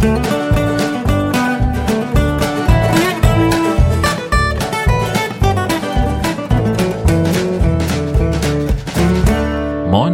Moin 0.00 0.08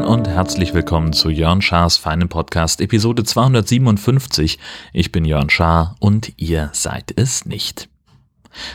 und 0.03 0.27
herzlich 0.27 0.75
willkommen 0.75 1.13
zu 1.13 1.31
Jörn 1.31 1.63
Schars 1.63 1.99
feinem 1.99 2.29
Podcast 2.29 2.81
Episode 2.81 3.23
257. 3.23 4.59
Ich 4.93 5.13
bin 5.13 5.25
Jörn 5.25 5.51
Schaar 5.51 5.95
und 6.01 6.33
ihr 6.37 6.71
seid 6.73 7.13
es 7.15 7.47
nicht. 7.47 7.89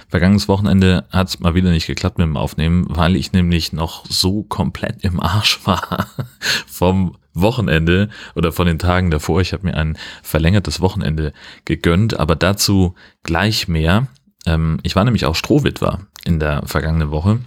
Vergangenes 0.07 0.47
Wochenende 0.47 1.07
hat 1.09 1.27
es 1.27 1.41
mal 1.41 1.55
wieder 1.55 1.71
nicht 1.71 1.87
geklappt 1.87 2.19
mit 2.19 2.27
dem 2.27 2.37
Aufnehmen, 2.37 2.85
weil 2.87 3.17
ich 3.17 3.33
nämlich 3.33 3.73
noch 3.73 4.05
so 4.05 4.43
komplett 4.43 5.03
im 5.03 5.19
Arsch 5.19 5.59
war 5.65 6.07
vom 6.67 7.17
Wochenende 7.33 8.09
oder 8.35 8.51
von 8.51 8.67
den 8.67 8.79
Tagen 8.79 9.11
davor. 9.11 9.41
Ich 9.41 9.53
habe 9.53 9.65
mir 9.67 9.75
ein 9.75 9.97
verlängertes 10.23 10.81
Wochenende 10.81 11.33
gegönnt, 11.65 12.19
aber 12.19 12.35
dazu 12.35 12.95
gleich 13.23 13.67
mehr. 13.67 14.07
Ähm, 14.45 14.79
ich 14.83 14.95
war 14.95 15.03
nämlich 15.03 15.25
auch 15.25 15.35
Strohwitwer 15.35 15.99
in 16.25 16.39
der 16.39 16.63
vergangenen 16.65 17.11
Woche 17.11 17.39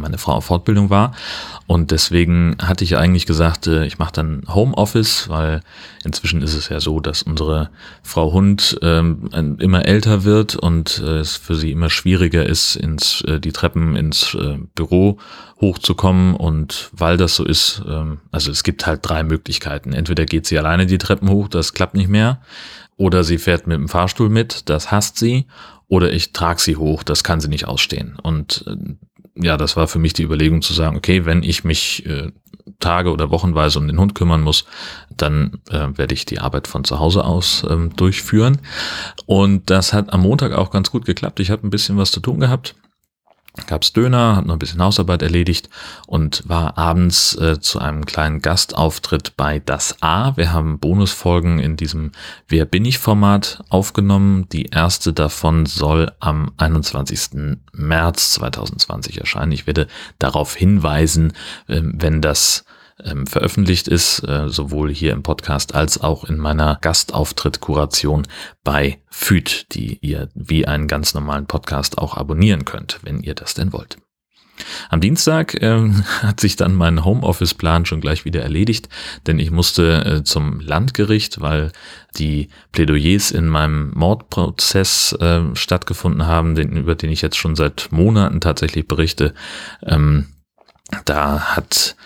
meine 0.00 0.18
Frau 0.18 0.32
auf 0.32 0.46
Fortbildung 0.46 0.90
war. 0.90 1.12
Und 1.66 1.90
deswegen 1.90 2.56
hatte 2.60 2.84
ich 2.84 2.96
eigentlich 2.96 3.26
gesagt, 3.26 3.66
äh, 3.66 3.86
ich 3.86 3.98
mache 3.98 4.12
dann 4.12 4.42
Homeoffice, 4.48 5.28
weil 5.28 5.60
inzwischen 6.04 6.42
ist 6.42 6.54
es 6.54 6.68
ja 6.68 6.80
so, 6.80 7.00
dass 7.00 7.22
unsere 7.22 7.70
Frau 8.02 8.32
Hund 8.32 8.78
ähm, 8.82 9.56
immer 9.58 9.86
älter 9.86 10.24
wird 10.24 10.56
und 10.56 10.98
äh, 11.04 11.18
es 11.18 11.36
für 11.36 11.54
sie 11.54 11.70
immer 11.70 11.90
schwieriger 11.90 12.44
ist, 12.44 12.76
ins, 12.76 13.22
äh, 13.22 13.40
die 13.40 13.52
Treppen 13.52 13.96
ins 13.96 14.34
äh, 14.34 14.58
Büro 14.74 15.18
hochzukommen. 15.60 16.34
Und 16.34 16.90
weil 16.92 17.16
das 17.16 17.36
so 17.36 17.44
ist, 17.44 17.82
ähm, 17.88 18.20
also 18.30 18.50
es 18.50 18.64
gibt 18.64 18.86
halt 18.86 19.00
drei 19.02 19.22
Möglichkeiten. 19.22 19.92
Entweder 19.92 20.26
geht 20.26 20.46
sie 20.46 20.58
alleine 20.58 20.86
die 20.86 20.98
Treppen 20.98 21.30
hoch, 21.30 21.48
das 21.48 21.72
klappt 21.72 21.94
nicht 21.94 22.10
mehr. 22.10 22.40
Oder 22.96 23.24
sie 23.24 23.38
fährt 23.38 23.66
mit 23.66 23.78
dem 23.78 23.88
Fahrstuhl 23.88 24.28
mit, 24.28 24.68
das 24.68 24.90
hasst 24.90 25.18
sie. 25.18 25.46
Oder 25.88 26.12
ich 26.12 26.32
trage 26.32 26.60
sie 26.60 26.76
hoch, 26.76 27.02
das 27.02 27.24
kann 27.24 27.40
sie 27.40 27.48
nicht 27.48 27.66
ausstehen. 27.66 28.16
Und 28.22 28.64
äh, 28.66 28.94
ja, 29.34 29.56
das 29.56 29.76
war 29.76 29.88
für 29.88 29.98
mich 29.98 30.12
die 30.12 30.24
Überlegung 30.24 30.62
zu 30.62 30.72
sagen, 30.72 30.96
okay, 30.96 31.24
wenn 31.24 31.42
ich 31.42 31.64
mich 31.64 32.04
äh, 32.06 32.30
Tage 32.80 33.10
oder 33.10 33.30
Wochenweise 33.30 33.78
um 33.78 33.86
den 33.86 33.98
Hund 33.98 34.14
kümmern 34.14 34.42
muss, 34.42 34.64
dann 35.16 35.60
äh, 35.70 35.88
werde 35.96 36.14
ich 36.14 36.26
die 36.26 36.38
Arbeit 36.38 36.66
von 36.66 36.84
zu 36.84 36.98
Hause 36.98 37.24
aus 37.24 37.64
ähm, 37.68 37.94
durchführen. 37.96 38.58
Und 39.26 39.70
das 39.70 39.92
hat 39.92 40.12
am 40.12 40.22
Montag 40.22 40.52
auch 40.52 40.70
ganz 40.70 40.90
gut 40.90 41.04
geklappt. 41.04 41.40
Ich 41.40 41.50
habe 41.50 41.66
ein 41.66 41.70
bisschen 41.70 41.96
was 41.96 42.10
zu 42.10 42.20
tun 42.20 42.40
gehabt 42.40 42.74
gab's 43.66 43.92
Döner, 43.92 44.36
hat 44.36 44.46
noch 44.46 44.54
ein 44.54 44.58
bisschen 44.58 44.82
Hausarbeit 44.82 45.22
erledigt 45.22 45.68
und 46.06 46.42
war 46.48 46.78
abends 46.78 47.34
äh, 47.36 47.60
zu 47.60 47.78
einem 47.78 48.06
kleinen 48.06 48.40
Gastauftritt 48.40 49.36
bei 49.36 49.58
Das 49.58 50.02
A. 50.02 50.36
Wir 50.36 50.52
haben 50.52 50.78
Bonusfolgen 50.78 51.58
in 51.58 51.76
diesem 51.76 52.12
Wer 52.48 52.64
bin 52.64 52.84
ich 52.84 52.98
Format 52.98 53.62
aufgenommen. 53.68 54.48
Die 54.50 54.66
erste 54.66 55.12
davon 55.12 55.66
soll 55.66 56.12
am 56.20 56.52
21. 56.56 57.58
März 57.72 58.32
2020 58.32 59.18
erscheinen. 59.18 59.52
Ich 59.52 59.66
werde 59.66 59.86
darauf 60.18 60.54
hinweisen, 60.54 61.32
äh, 61.66 61.80
wenn 61.82 62.22
das 62.22 62.64
ähm, 63.04 63.26
veröffentlicht 63.26 63.88
ist, 63.88 64.20
äh, 64.20 64.48
sowohl 64.48 64.92
hier 64.92 65.12
im 65.12 65.22
Podcast 65.22 65.74
als 65.74 66.00
auch 66.00 66.24
in 66.24 66.38
meiner 66.38 66.78
Gastauftritt-Kuration 66.80 68.26
bei 68.64 68.98
FÜD, 69.10 69.66
die 69.72 69.98
ihr 70.00 70.28
wie 70.34 70.66
einen 70.66 70.88
ganz 70.88 71.14
normalen 71.14 71.46
Podcast 71.46 71.98
auch 71.98 72.16
abonnieren 72.16 72.64
könnt, 72.64 73.00
wenn 73.02 73.20
ihr 73.20 73.34
das 73.34 73.54
denn 73.54 73.72
wollt. 73.72 73.98
Am 74.90 75.00
Dienstag 75.00 75.54
äh, 75.62 75.90
hat 76.22 76.40
sich 76.40 76.56
dann 76.56 76.74
mein 76.74 77.04
Homeoffice-Plan 77.04 77.86
schon 77.86 78.00
gleich 78.00 78.24
wieder 78.24 78.42
erledigt, 78.42 78.88
denn 79.26 79.38
ich 79.38 79.50
musste 79.50 80.04
äh, 80.04 80.24
zum 80.24 80.60
Landgericht, 80.60 81.40
weil 81.40 81.72
die 82.16 82.48
Plädoyers 82.72 83.30
in 83.30 83.48
meinem 83.48 83.92
Mordprozess 83.94 85.12
äh, 85.20 85.42
stattgefunden 85.54 86.26
haben, 86.26 86.54
den, 86.54 86.76
über 86.76 86.94
den 86.94 87.10
ich 87.10 87.22
jetzt 87.22 87.36
schon 87.36 87.56
seit 87.56 87.88
Monaten 87.90 88.40
tatsächlich 88.40 88.86
berichte. 88.86 89.34
Ähm, 89.84 90.26
da 91.04 91.56
hat 91.56 91.96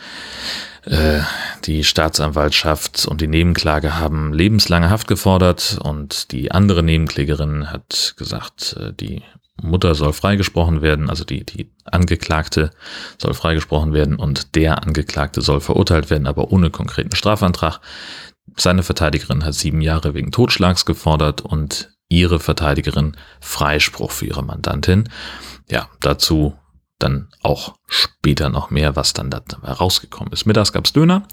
äh, 0.87 1.21
die 1.65 1.85
Staatsanwaltschaft 1.85 3.07
und 3.07 3.21
die 3.21 3.27
Nebenklage 3.27 3.99
haben 3.99 4.33
lebenslange 4.33 4.89
Haft 4.89 5.09
gefordert 5.09 5.79
und 5.83 6.31
die 6.33 6.53
andere 6.53 6.83
Nebenklägerin 6.83 7.71
hat 7.71 8.15
gesagt, 8.17 8.77
äh, 8.81 8.93
die 8.93 9.23
Mutter 9.61 9.95
soll 9.95 10.13
freigesprochen 10.13 10.83
werden, 10.83 11.11
also 11.11 11.25
die, 11.25 11.45
die 11.45 11.71
Angeklagte 11.85 12.71
soll 13.19 13.35
freigesprochen 13.35 13.93
werden 13.93 14.17
und 14.17 14.55
der 14.55 14.83
Angeklagte 14.83 15.41
soll 15.41 15.61
verurteilt 15.61 16.11
werden, 16.11 16.27
aber 16.27 16.53
ohne 16.53 16.71
konkreten 16.71 17.17
Strafantrag. 17.17 17.81
Seine 18.57 18.83
Verteidigerin 18.83 19.45
hat 19.45 19.55
sieben 19.55 19.81
Jahre 19.81 20.15
wegen 20.15 20.31
Totschlags 20.31 20.85
gefordert 20.85 21.41
und 21.41 21.91
ihre 22.09 22.39
Verteidigerin 22.39 23.17
Freispruch 23.41 24.13
für 24.13 24.27
ihre 24.27 24.45
Mandantin. 24.45 25.09
Ja, 25.69 25.89
dazu 26.01 26.55
dann 26.99 27.29
auch 27.43 27.75
später 27.89 28.49
noch 28.49 28.71
mehr, 28.71 28.97
was 28.97 29.13
dann 29.13 29.31
da 29.31 29.43
rausgekommen 29.63 30.33
ist. 30.33 30.47
Mittags 30.47 30.73
gab's 30.73 30.93
Döner 30.93 31.25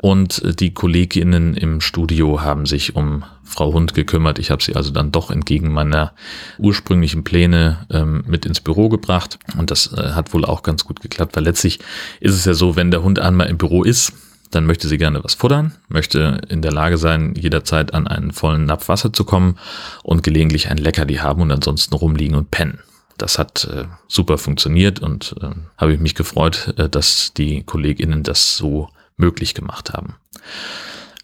und 0.00 0.60
die 0.60 0.72
Kolleginnen 0.72 1.54
im 1.54 1.80
Studio 1.80 2.42
haben 2.42 2.64
sich 2.64 2.94
um 2.94 3.24
Frau 3.42 3.72
Hund 3.72 3.94
gekümmert. 3.94 4.38
Ich 4.38 4.50
habe 4.50 4.62
sie 4.62 4.76
also 4.76 4.90
dann 4.90 5.10
doch 5.10 5.30
entgegen 5.30 5.72
meiner 5.72 6.12
ursprünglichen 6.58 7.24
Pläne 7.24 7.86
ähm, 7.90 8.24
mit 8.26 8.46
ins 8.46 8.60
Büro 8.60 8.88
gebracht 8.88 9.38
und 9.58 9.70
das 9.70 9.92
äh, 9.92 10.12
hat 10.12 10.32
wohl 10.32 10.44
auch 10.44 10.62
ganz 10.62 10.84
gut 10.84 11.00
geklappt, 11.00 11.36
weil 11.36 11.44
letztlich 11.44 11.80
ist 12.20 12.34
es 12.34 12.44
ja 12.44 12.54
so, 12.54 12.76
wenn 12.76 12.90
der 12.92 13.02
Hund 13.02 13.18
einmal 13.18 13.48
im 13.48 13.58
Büro 13.58 13.82
ist, 13.82 14.12
dann 14.52 14.66
möchte 14.66 14.86
sie 14.86 14.98
gerne 14.98 15.24
was 15.24 15.34
futtern, 15.34 15.74
möchte 15.88 16.40
in 16.48 16.62
der 16.62 16.72
Lage 16.72 16.98
sein, 16.98 17.34
jederzeit 17.34 17.92
an 17.92 18.06
einen 18.06 18.32
vollen 18.32 18.64
Napf 18.64 18.88
Wasser 18.88 19.12
zu 19.12 19.24
kommen 19.24 19.58
und 20.04 20.22
gelegentlich 20.22 20.68
ein 20.70 20.78
Leckerli 20.78 21.16
haben 21.16 21.42
und 21.42 21.50
ansonsten 21.50 21.94
rumliegen 21.94 22.36
und 22.36 22.52
pennen. 22.52 22.78
Das 23.18 23.38
hat 23.38 23.64
äh, 23.64 23.84
super 24.08 24.38
funktioniert 24.38 25.00
und 25.00 25.34
äh, 25.40 25.50
habe 25.76 25.94
ich 25.94 26.00
mich 26.00 26.14
gefreut, 26.14 26.74
äh, 26.76 26.88
dass 26.88 27.32
die 27.34 27.62
KollegInnen 27.62 28.22
das 28.22 28.56
so 28.56 28.88
möglich 29.16 29.54
gemacht 29.54 29.92
haben. 29.92 30.16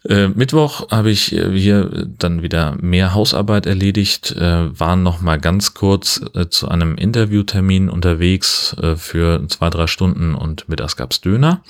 Äh, 0.03 0.29
Mittwoch 0.29 0.89
habe 0.89 1.11
ich 1.11 1.31
äh, 1.31 1.51
hier 1.51 2.07
dann 2.17 2.41
wieder 2.41 2.75
mehr 2.81 3.13
Hausarbeit 3.13 3.67
erledigt, 3.67 4.31
äh, 4.31 4.79
waren 4.79 5.03
noch 5.03 5.21
mal 5.21 5.39
ganz 5.39 5.75
kurz 5.75 6.21
äh, 6.33 6.49
zu 6.49 6.69
einem 6.69 6.95
Interviewtermin 6.95 7.87
unterwegs 7.87 8.75
äh, 8.81 8.95
für 8.95 9.47
zwei, 9.47 9.69
drei 9.69 9.85
Stunden 9.85 10.33
und 10.33 10.67
mittags 10.67 10.95
gab's 10.95 11.21
Döner. 11.21 11.61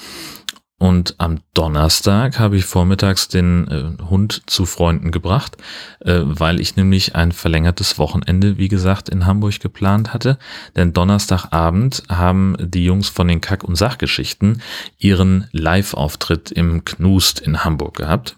Und 0.82 1.14
am 1.20 1.42
Donnerstag 1.54 2.40
habe 2.40 2.58
ich 2.58 2.66
vormittags 2.66 3.28
den 3.28 3.68
äh, 3.68 4.04
Hund 4.10 4.42
zu 4.48 4.66
Freunden 4.66 5.12
gebracht, 5.12 5.58
äh, 6.00 6.22
weil 6.24 6.60
ich 6.60 6.76
nämlich 6.76 7.14
ein 7.16 7.34
verlängertes 7.34 8.00
Wochenende, 8.00 8.58
wie 8.58 8.68
gesagt, 8.68 9.08
in 9.08 9.28
Hamburg 9.28 9.60
geplant 9.60 10.12
hatte. 10.12 10.40
Denn 10.76 10.92
Donnerstagabend 10.92 12.02
haben 12.10 12.56
die 12.60 12.84
Jungs 12.84 13.10
von 13.10 13.28
den 13.28 13.42
Kack- 13.42 13.64
und 13.64 13.76
Sachgeschichten 13.76 14.64
ihren 14.98 15.48
Live-Auftritt 15.52 16.50
im 16.50 16.84
Knust 16.84 17.42
in 17.42 17.64
Hamburg 17.64 17.98
gehabt. 17.98 18.36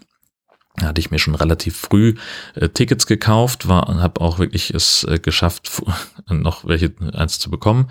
Hatte 0.82 1.00
ich 1.00 1.12
mir 1.12 1.20
schon 1.20 1.36
relativ 1.36 1.76
früh 1.76 2.14
äh, 2.56 2.68
Tickets 2.68 3.06
gekauft, 3.06 3.68
war 3.68 3.86
habe 4.00 4.20
auch 4.20 4.38
wirklich 4.38 4.74
es 4.74 5.04
äh, 5.04 5.20
geschafft, 5.20 5.82
noch 6.28 6.66
welche 6.66 6.92
eins 7.12 7.38
zu 7.38 7.50
bekommen 7.50 7.90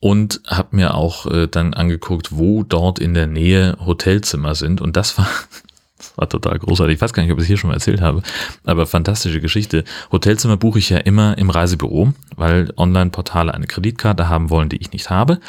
und 0.00 0.42
habe 0.46 0.76
mir 0.76 0.94
auch 0.94 1.26
äh, 1.26 1.46
dann 1.48 1.72
angeguckt, 1.72 2.36
wo 2.36 2.64
dort 2.64 2.98
in 2.98 3.14
der 3.14 3.26
Nähe 3.26 3.78
Hotelzimmer 3.84 4.54
sind 4.54 4.80
und 4.82 4.96
das 4.96 5.16
war 5.16 5.28
das 5.98 6.12
war 6.16 6.28
total 6.28 6.58
großartig. 6.58 6.94
Ich 6.96 7.00
weiß 7.00 7.12
gar 7.12 7.22
nicht, 7.22 7.32
ob 7.32 7.38
ich 7.38 7.42
es 7.42 7.48
hier 7.48 7.56
schon 7.56 7.68
mal 7.68 7.74
erzählt 7.74 8.00
habe, 8.00 8.22
aber 8.64 8.86
fantastische 8.86 9.40
Geschichte. 9.40 9.84
Hotelzimmer 10.12 10.56
buche 10.56 10.78
ich 10.78 10.90
ja 10.90 10.98
immer 10.98 11.36
im 11.38 11.50
Reisebüro, 11.50 12.12
weil 12.36 12.72
Online-Portale 12.76 13.52
eine 13.52 13.66
Kreditkarte 13.66 14.28
haben 14.28 14.48
wollen, 14.50 14.68
die 14.68 14.76
ich 14.76 14.92
nicht 14.92 15.10
habe. 15.10 15.40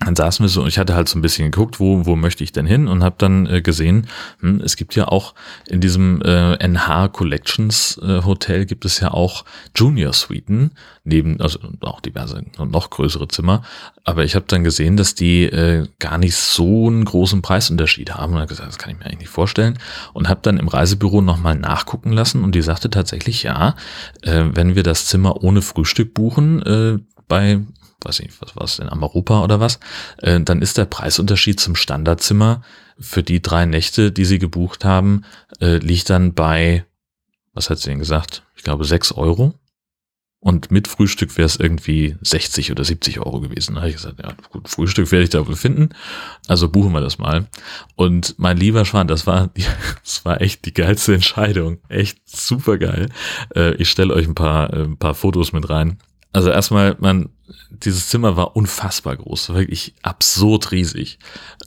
Dann 0.00 0.16
saßen 0.16 0.44
wir 0.44 0.48
so 0.48 0.62
und 0.62 0.68
ich 0.68 0.78
hatte 0.78 0.94
halt 0.94 1.08
so 1.08 1.18
ein 1.18 1.22
bisschen 1.22 1.50
geguckt, 1.50 1.78
wo, 1.78 2.06
wo 2.06 2.16
möchte 2.16 2.42
ich 2.42 2.52
denn 2.52 2.66
hin 2.66 2.88
und 2.88 3.04
habe 3.04 3.14
dann 3.18 3.46
äh, 3.46 3.62
gesehen, 3.62 4.08
hm, 4.40 4.60
es 4.60 4.76
gibt 4.76 4.96
ja 4.96 5.06
auch 5.08 5.34
in 5.68 5.80
diesem 5.80 6.20
äh, 6.22 6.56
NH 6.56 7.08
Collections 7.08 8.00
äh, 8.02 8.22
Hotel 8.24 8.66
gibt 8.66 8.84
es 8.84 8.98
ja 8.98 9.12
auch 9.12 9.44
Junior 9.76 10.12
Suiten, 10.12 10.72
neben, 11.04 11.40
also 11.40 11.60
auch 11.80 12.00
diverse 12.00 12.42
noch 12.58 12.90
größere 12.90 13.28
Zimmer. 13.28 13.62
Aber 14.02 14.24
ich 14.24 14.34
habe 14.34 14.44
dann 14.48 14.64
gesehen, 14.64 14.96
dass 14.96 15.14
die 15.14 15.44
äh, 15.44 15.86
gar 15.98 16.18
nicht 16.18 16.34
so 16.34 16.88
einen 16.88 17.04
großen 17.04 17.42
Preisunterschied 17.42 18.14
haben 18.14 18.32
und 18.32 18.38
habe 18.40 18.48
gesagt, 18.48 18.68
das 18.68 18.78
kann 18.78 18.90
ich 18.90 18.98
mir 18.98 19.06
eigentlich 19.06 19.20
nicht 19.20 19.28
vorstellen 19.28 19.78
und 20.12 20.28
habe 20.28 20.40
dann 20.42 20.58
im 20.58 20.68
Reisebüro 20.68 21.20
nochmal 21.20 21.56
nachgucken 21.56 22.12
lassen 22.12 22.44
und 22.44 22.54
die 22.54 22.62
sagte 22.62 22.90
tatsächlich, 22.90 23.42
ja, 23.42 23.76
äh, 24.22 24.44
wenn 24.52 24.74
wir 24.74 24.82
das 24.82 25.06
Zimmer 25.06 25.42
ohne 25.42 25.62
Frühstück 25.62 26.14
buchen, 26.14 26.62
äh, 26.62 26.98
bei 27.28 27.60
weiß 28.04 28.20
ich, 28.20 28.30
was 28.40 28.54
war 28.54 28.64
es 28.64 28.76
denn, 28.76 28.88
Amaropa 28.88 29.42
oder 29.42 29.60
was, 29.60 29.80
äh, 30.18 30.40
dann 30.40 30.62
ist 30.62 30.78
der 30.78 30.84
Preisunterschied 30.84 31.58
zum 31.58 31.74
Standardzimmer 31.74 32.62
für 32.98 33.22
die 33.22 33.40
drei 33.40 33.66
Nächte, 33.66 34.12
die 34.12 34.24
sie 34.24 34.38
gebucht 34.38 34.84
haben, 34.84 35.22
äh, 35.60 35.78
liegt 35.78 36.10
dann 36.10 36.34
bei, 36.34 36.84
was 37.54 37.70
hat 37.70 37.78
sie 37.78 37.90
denn 37.90 37.98
gesagt? 37.98 38.42
Ich 38.56 38.62
glaube 38.62 38.84
sechs 38.84 39.10
Euro 39.12 39.54
Und 40.44 40.70
mit 40.70 40.88
Frühstück 40.88 41.38
wäre 41.38 41.46
es 41.46 41.56
irgendwie 41.56 42.16
60 42.20 42.70
oder 42.70 42.84
70 42.84 43.18
Euro 43.18 43.40
gewesen. 43.40 43.76
Da 43.76 43.80
habe 43.80 43.88
ich 43.88 43.96
gesagt, 43.96 44.20
ja 44.22 44.34
gut, 44.50 44.68
Frühstück 44.68 45.10
werde 45.10 45.24
ich 45.24 45.30
da 45.30 45.46
wohl 45.46 45.56
finden. 45.56 45.88
Also 46.48 46.68
buchen 46.68 46.92
wir 46.92 47.00
das 47.00 47.16
mal. 47.16 47.46
Und 47.96 48.34
mein 48.36 48.58
lieber 48.58 48.84
Schwan, 48.84 49.08
das 49.08 49.26
war, 49.26 49.48
das 50.04 50.22
war 50.26 50.42
echt 50.42 50.66
die 50.66 50.74
geilste 50.74 51.14
Entscheidung. 51.14 51.78
Echt 51.88 52.18
super 52.28 52.76
geil. 52.76 53.08
Äh, 53.56 53.76
ich 53.76 53.88
stelle 53.88 54.12
euch 54.12 54.28
ein 54.28 54.34
paar, 54.34 54.70
äh, 54.70 54.82
ein 54.82 54.98
paar 54.98 55.14
Fotos 55.14 55.54
mit 55.54 55.70
rein. 55.70 55.96
Also 56.30 56.50
erstmal, 56.50 56.94
man, 57.00 57.30
dieses 57.70 58.08
Zimmer 58.08 58.36
war 58.36 58.56
unfassbar 58.56 59.16
groß, 59.16 59.50
wirklich 59.50 59.94
absurd 60.02 60.72
riesig. 60.72 61.18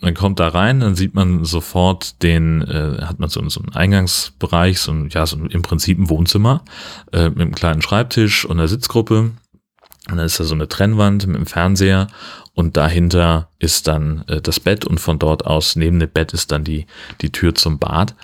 Man 0.01 0.13
kommt 0.13 0.39
da 0.39 0.47
rein, 0.47 0.79
dann 0.79 0.95
sieht 0.95 1.13
man 1.13 1.45
sofort 1.45 2.21
den, 2.23 2.61
äh, 2.61 3.03
hat 3.03 3.19
man 3.19 3.29
so, 3.29 3.47
so 3.49 3.61
einen 3.61 3.75
Eingangsbereich, 3.75 4.79
so 4.79 4.91
ein, 4.91 5.09
ja, 5.09 5.25
so 5.25 5.37
im 5.37 5.61
Prinzip 5.61 5.99
ein 5.99 6.09
Wohnzimmer 6.09 6.63
äh, 7.11 7.29
mit 7.29 7.41
einem 7.41 7.55
kleinen 7.55 7.81
Schreibtisch 7.81 8.45
und 8.45 8.59
einer 8.59 8.67
Sitzgruppe. 8.67 9.31
Und 10.09 10.15
dann 10.15 10.25
ist 10.25 10.39
da 10.39 10.45
so 10.45 10.55
eine 10.55 10.69
Trennwand 10.69 11.27
mit 11.27 11.35
dem 11.35 11.45
Fernseher 11.45 12.07
und 12.53 12.77
dahinter 12.77 13.49
ist 13.59 13.87
dann 13.87 14.23
äh, 14.27 14.41
das 14.41 14.59
Bett 14.59 14.85
und 14.85 14.99
von 14.99 15.19
dort 15.19 15.45
aus 15.45 15.75
neben 15.75 15.99
dem 15.99 16.09
Bett 16.09 16.33
ist 16.33 16.51
dann 16.51 16.63
die, 16.63 16.87
die 17.21 17.31
Tür 17.31 17.53
zum 17.53 17.77
Bad. 17.77 18.15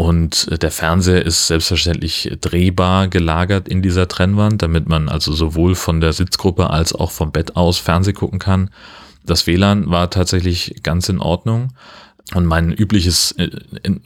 Und 0.00 0.48
äh, 0.50 0.56
der 0.56 0.70
Fernseher 0.70 1.26
ist 1.26 1.46
selbstverständlich 1.46 2.34
drehbar 2.40 3.08
gelagert 3.08 3.68
in 3.68 3.82
dieser 3.82 4.08
Trennwand, 4.08 4.62
damit 4.62 4.88
man 4.88 5.10
also 5.10 5.30
sowohl 5.30 5.74
von 5.74 6.00
der 6.00 6.14
Sitzgruppe 6.14 6.70
als 6.70 6.94
auch 6.94 7.10
vom 7.10 7.32
Bett 7.32 7.54
aus 7.54 7.76
Fernseh 7.76 8.14
gucken 8.14 8.38
kann. 8.38 8.70
Das 9.26 9.46
WLAN 9.46 9.90
war 9.90 10.08
tatsächlich 10.08 10.76
ganz 10.82 11.10
in 11.10 11.18
Ordnung. 11.18 11.74
Und 12.32 12.46
mein 12.46 12.72
übliches 12.72 13.32
äh, 13.32 13.50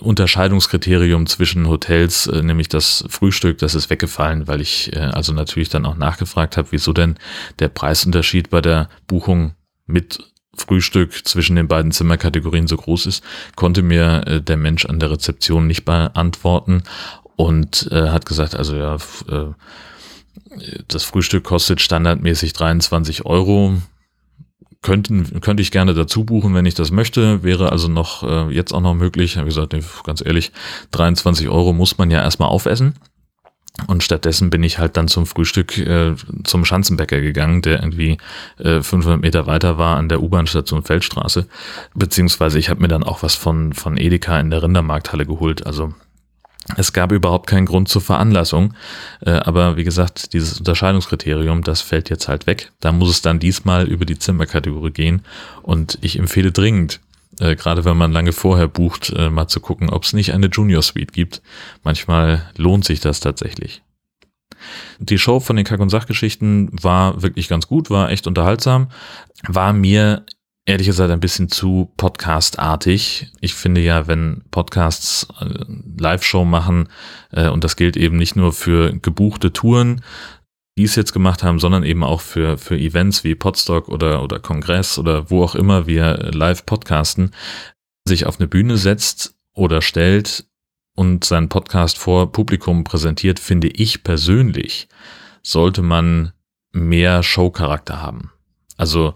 Unterscheidungskriterium 0.00 1.28
zwischen 1.28 1.68
Hotels, 1.68 2.26
äh, 2.26 2.42
nämlich 2.42 2.68
das 2.68 3.04
Frühstück, 3.08 3.58
das 3.58 3.76
ist 3.76 3.88
weggefallen, 3.88 4.48
weil 4.48 4.60
ich 4.60 4.90
also 4.96 5.32
natürlich 5.32 5.68
dann 5.68 5.86
auch 5.86 5.96
nachgefragt 5.96 6.56
habe, 6.56 6.72
wieso 6.72 6.92
denn 6.92 7.14
der 7.60 7.68
Preisunterschied 7.68 8.50
bei 8.50 8.60
der 8.60 8.88
Buchung 9.06 9.54
mit 9.86 10.33
Frühstück 10.56 11.26
zwischen 11.26 11.56
den 11.56 11.68
beiden 11.68 11.92
Zimmerkategorien 11.92 12.66
so 12.66 12.76
groß 12.76 13.06
ist, 13.06 13.24
konnte 13.56 13.82
mir 13.82 14.22
äh, 14.26 14.40
der 14.40 14.56
Mensch 14.56 14.86
an 14.86 15.00
der 15.00 15.10
Rezeption 15.10 15.66
nicht 15.66 15.84
beantworten 15.84 16.82
und 17.36 17.88
äh, 17.90 18.08
hat 18.08 18.26
gesagt, 18.26 18.54
also 18.54 18.76
ja, 18.76 18.96
äh, 19.28 19.52
das 20.88 21.04
Frühstück 21.04 21.44
kostet 21.44 21.80
standardmäßig 21.80 22.52
23 22.52 23.26
Euro. 23.26 23.74
Könnten, 24.82 25.40
könnte 25.40 25.62
ich 25.62 25.70
gerne 25.70 25.94
dazu 25.94 26.24
buchen, 26.24 26.54
wenn 26.54 26.66
ich 26.66 26.74
das 26.74 26.90
möchte. 26.90 27.42
Wäre 27.42 27.72
also 27.72 27.88
noch 27.88 28.22
äh, 28.22 28.52
jetzt 28.54 28.72
auch 28.72 28.82
noch 28.82 28.94
möglich. 28.94 29.36
Habe 29.36 29.46
gesagt, 29.46 29.72
nee, 29.72 29.82
ganz 30.04 30.22
ehrlich, 30.24 30.52
23 30.90 31.48
Euro 31.48 31.72
muss 31.72 31.96
man 31.96 32.10
ja 32.10 32.22
erstmal 32.22 32.50
aufessen. 32.50 32.94
Und 33.88 34.04
stattdessen 34.04 34.50
bin 34.50 34.62
ich 34.62 34.78
halt 34.78 34.96
dann 34.96 35.08
zum 35.08 35.26
Frühstück 35.26 35.76
äh, 35.78 36.14
zum 36.44 36.64
Schanzenbäcker 36.64 37.20
gegangen, 37.20 37.60
der 37.60 37.80
irgendwie 37.80 38.18
äh, 38.58 38.80
500 38.80 39.20
Meter 39.20 39.46
weiter 39.46 39.78
war 39.78 39.96
an 39.96 40.08
der 40.08 40.22
U-Bahn-Station 40.22 40.84
Feldstraße. 40.84 41.48
Beziehungsweise 41.92 42.58
ich 42.60 42.70
habe 42.70 42.80
mir 42.80 42.88
dann 42.88 43.02
auch 43.02 43.24
was 43.24 43.34
von, 43.34 43.72
von 43.72 43.96
Edeka 43.96 44.38
in 44.38 44.50
der 44.50 44.62
Rindermarkthalle 44.62 45.26
geholt. 45.26 45.66
Also 45.66 45.92
es 46.76 46.92
gab 46.92 47.12
überhaupt 47.12 47.48
keinen 47.48 47.66
Grund 47.66 47.88
zur 47.88 48.00
Veranlassung. 48.00 48.74
Äh, 49.20 49.30
aber 49.30 49.76
wie 49.76 49.84
gesagt, 49.84 50.32
dieses 50.32 50.58
Unterscheidungskriterium, 50.58 51.62
das 51.62 51.82
fällt 51.82 52.10
jetzt 52.10 52.28
halt 52.28 52.46
weg. 52.46 52.70
Da 52.80 52.92
muss 52.92 53.10
es 53.10 53.22
dann 53.22 53.38
diesmal 53.38 53.88
über 53.88 54.04
die 54.04 54.18
Zimmerkategorie 54.18 54.92
gehen. 54.92 55.22
Und 55.62 55.98
ich 56.00 56.18
empfehle 56.18 56.52
dringend, 56.52 57.00
äh, 57.40 57.56
gerade 57.56 57.84
wenn 57.84 57.96
man 57.96 58.12
lange 58.12 58.32
vorher 58.32 58.68
bucht, 58.68 59.10
äh, 59.16 59.30
mal 59.30 59.48
zu 59.48 59.60
gucken, 59.60 59.90
ob 59.90 60.04
es 60.04 60.12
nicht 60.12 60.32
eine 60.32 60.46
Junior 60.46 60.82
Suite 60.82 61.12
gibt. 61.12 61.42
Manchmal 61.82 62.50
lohnt 62.56 62.84
sich 62.84 63.00
das 63.00 63.20
tatsächlich. 63.20 63.82
Die 64.98 65.18
Show 65.18 65.40
von 65.40 65.56
den 65.56 65.64
Kack- 65.64 65.80
und 65.80 65.90
Sachgeschichten 65.90 66.70
war 66.72 67.22
wirklich 67.22 67.48
ganz 67.48 67.66
gut, 67.66 67.90
war 67.90 68.10
echt 68.10 68.26
unterhaltsam, 68.26 68.88
war 69.46 69.72
mir 69.72 70.24
ehrlich 70.66 70.86
gesagt 70.86 71.10
ein 71.10 71.20
bisschen 71.20 71.50
zu 71.50 71.92
Podcast-artig. 71.96 73.30
Ich 73.40 73.54
finde 73.54 73.82
ja, 73.82 74.06
wenn 74.06 74.42
Podcasts 74.50 75.26
äh, 75.40 75.64
Live-Show 75.98 76.44
machen, 76.44 76.88
äh, 77.32 77.48
und 77.48 77.64
das 77.64 77.76
gilt 77.76 77.96
eben 77.96 78.16
nicht 78.16 78.36
nur 78.36 78.52
für 78.52 78.92
gebuchte 78.98 79.52
Touren, 79.52 80.02
die 80.76 80.84
es 80.84 80.96
jetzt 80.96 81.12
gemacht 81.12 81.42
haben, 81.42 81.60
sondern 81.60 81.84
eben 81.84 82.02
auch 82.02 82.20
für, 82.20 82.58
für 82.58 82.76
Events 82.76 83.24
wie 83.24 83.34
Podstock 83.34 83.88
oder, 83.88 84.22
oder 84.22 84.40
Kongress 84.40 84.98
oder 84.98 85.30
wo 85.30 85.44
auch 85.44 85.54
immer 85.54 85.86
wir 85.86 86.30
live 86.32 86.66
podcasten, 86.66 87.30
sich 88.04 88.26
auf 88.26 88.38
eine 88.38 88.48
Bühne 88.48 88.76
setzt 88.76 89.34
oder 89.52 89.82
stellt 89.82 90.46
und 90.96 91.24
seinen 91.24 91.48
Podcast 91.48 91.98
vor 91.98 92.32
Publikum 92.32 92.84
präsentiert, 92.84 93.38
finde 93.38 93.68
ich 93.68 94.02
persönlich, 94.02 94.88
sollte 95.42 95.82
man 95.82 96.32
mehr 96.72 97.22
Showcharakter 97.22 98.02
haben. 98.02 98.32
Also 98.76 99.14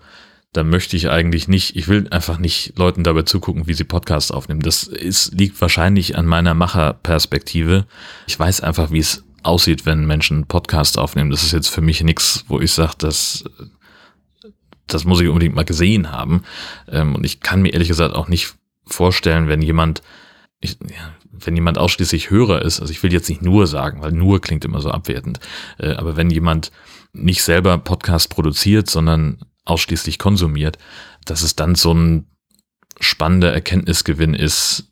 da 0.53 0.65
möchte 0.65 0.97
ich 0.97 1.11
eigentlich 1.11 1.49
nicht, 1.49 1.77
ich 1.77 1.89
will 1.89 2.09
einfach 2.11 2.39
nicht 2.39 2.79
Leuten 2.79 3.05
dabei 3.05 3.23
zugucken, 3.23 3.67
wie 3.67 3.75
sie 3.75 3.85
Podcasts 3.85 4.31
aufnehmen. 4.31 4.61
Das 4.61 4.85
ist, 4.85 5.35
liegt 5.35 5.61
wahrscheinlich 5.61 6.17
an 6.17 6.27
meiner 6.27 6.55
Macherperspektive. 6.55 7.87
Ich 8.27 8.39
weiß 8.39 8.63
einfach, 8.63 8.91
wie 8.91 9.01
es 9.01 9.25
aussieht, 9.43 9.87
wenn 9.87 10.07
Menschen 10.07 10.47
Podcasts 10.47 10.99
aufnehmen. 10.99 11.31
Das 11.31 11.43
ist 11.43 11.53
jetzt 11.53 11.69
für 11.69 11.81
mich 11.81 12.03
nichts, 12.03 12.45
wo 12.49 12.61
ich 12.61 12.73
sage, 12.73 12.95
das, 12.99 13.45
das 14.87 15.05
muss 15.05 15.21
ich 15.21 15.29
unbedingt 15.29 15.55
mal 15.55 15.65
gesehen 15.65 16.11
haben. 16.11 16.43
Ähm, 16.89 17.15
und 17.15 17.25
ich 17.25 17.41
kann 17.41 17.63
mir 17.63 17.73
ehrlich 17.73 17.89
gesagt 17.89 18.15
auch 18.15 18.29
nicht 18.29 18.55
vorstellen, 18.87 19.49
wenn 19.49 19.63
jemand, 19.63 20.03
ich, 20.61 20.77
wenn 21.31 21.55
jemand 21.55 21.79
ausschließlich 21.79 22.31
Hörer 22.31 22.63
ist, 22.63 22.81
also 22.81 22.91
ich 22.91 23.03
will 23.03 23.13
jetzt 23.13 23.29
nicht 23.29 23.43
nur 23.43 23.67
sagen, 23.67 24.01
weil 24.03 24.13
nur 24.13 24.41
klingt 24.41 24.65
immer 24.65 24.81
so 24.81 24.91
abwertend, 24.91 25.41
äh, 25.79 25.93
aber 25.93 26.17
wenn 26.17 26.31
jemand 26.31 26.73
nicht 27.13 27.43
selber 27.43 27.79
Podcast 27.79 28.31
produziert, 28.31 28.91
sondern 28.91 29.39
ausschließlich 29.65 30.19
konsumiert, 30.19 30.79
dass 31.25 31.43
es 31.43 31.55
dann 31.55 31.75
so 31.75 31.93
ein 31.93 32.27
spannender 33.01 33.53
Erkenntnisgewinn 33.53 34.35
ist, 34.35 34.91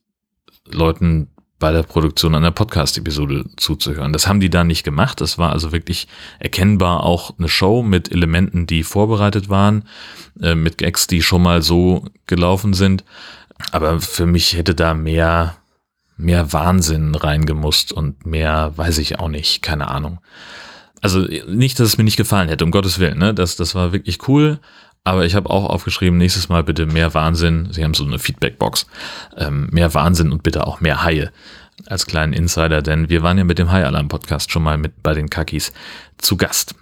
Leuten 0.67 1.29
bei 1.59 1.73
der 1.73 1.83
Produktion 1.83 2.35
einer 2.35 2.51
Podcast-Episode 2.51 3.45
zuzuhören. 3.57 4.13
Das 4.13 4.27
haben 4.27 4.41
die 4.41 4.51
da 4.51 4.63
nicht 4.63 4.85
gemacht. 4.85 5.21
Das 5.21 5.39
war 5.39 5.53
also 5.53 5.73
wirklich 5.73 6.07
erkennbar 6.39 7.03
auch 7.03 7.39
eine 7.39 7.49
Show 7.49 7.83
mit 7.83 8.13
Elementen, 8.13 8.67
die 8.67 8.83
vorbereitet 8.83 9.49
waren, 9.49 9.85
äh, 10.41 10.55
mit 10.55 10.79
Gags, 10.79 11.07
die 11.07 11.23
schon 11.23 11.43
mal 11.43 11.63
so 11.63 12.05
gelaufen 12.27 12.75
sind. 12.75 13.05
Aber 13.73 14.01
für 14.01 14.27
mich 14.27 14.55
hätte 14.55 14.75
da 14.75 14.93
mehr, 14.93 15.57
mehr 16.19 16.53
Wahnsinn 16.53 17.15
reingemusst 17.15 17.93
und 17.93 18.27
mehr, 18.27 18.73
weiß 18.77 18.99
ich 18.99 19.19
auch 19.19 19.29
nicht, 19.29 19.63
keine 19.63 19.89
Ahnung. 19.89 20.19
Also 21.01 21.21
nicht, 21.49 21.79
dass 21.79 21.89
es 21.89 21.99
mir 21.99 22.05
nicht 22.05 22.17
gefallen 22.17 22.49
hätte, 22.49 22.65
um 22.65 22.71
Gottes 22.71 22.99
Willen, 22.99 23.19
ne? 23.19 23.33
Das, 23.33 23.57
das 23.57 23.75
war 23.75 23.93
wirklich 23.93 24.29
cool. 24.29 24.59
Aber 25.07 25.25
ich 25.25 25.37
habe 25.37 25.49
auch 25.51 25.71
aufgeschrieben, 25.71 26.19
nächstes 26.19 26.49
Mal 26.49 26.65
bitte 26.65 26.85
mehr 26.85 27.15
Wahnsinn. 27.15 27.69
Sie 27.71 27.85
haben 27.85 27.95
so 27.95 28.05
eine 28.05 28.19
Feedbackbox. 28.19 28.87
Ähm, 29.37 29.69
mehr 29.71 29.95
Wahnsinn 29.95 30.33
und 30.33 30.43
bitte 30.43 30.67
auch 30.67 30.81
mehr 30.81 31.05
Haie 31.05 31.31
als 31.87 32.07
kleinen 32.07 32.33
Insider, 32.33 32.83
denn 32.83 33.09
wir 33.09 33.23
waren 33.23 33.39
ja 33.39 33.45
mit 33.45 33.61
dem 33.61 33.71
High 33.71 33.85
Alarm 33.85 34.09
Podcast 34.09 34.51
schon 34.51 34.65
mal 34.65 34.79
mit 34.79 35.05
bei 35.05 35.15
den 35.15 35.31
Kakis 35.31 35.73
zu 36.19 36.37
Gast. 36.37 36.75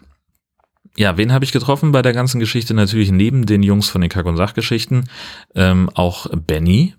Ja, 0.97 1.19
wen 1.19 1.33
habe 1.35 1.45
ich 1.45 1.52
getroffen 1.52 1.93
bei 1.93 2.00
der 2.00 2.14
ganzen 2.14 2.40
Geschichte? 2.40 2.73
Natürlich 2.73 3.11
neben 3.11 3.45
den 3.45 3.62
Jungs 3.62 3.90
von 3.90 4.00
den 4.00 4.09
Kack- 4.09 4.25
und 4.25 4.38
Sachgeschichten 4.38 5.11
ähm, 5.54 5.90
auch 5.93 6.26
Benny, 6.31 6.95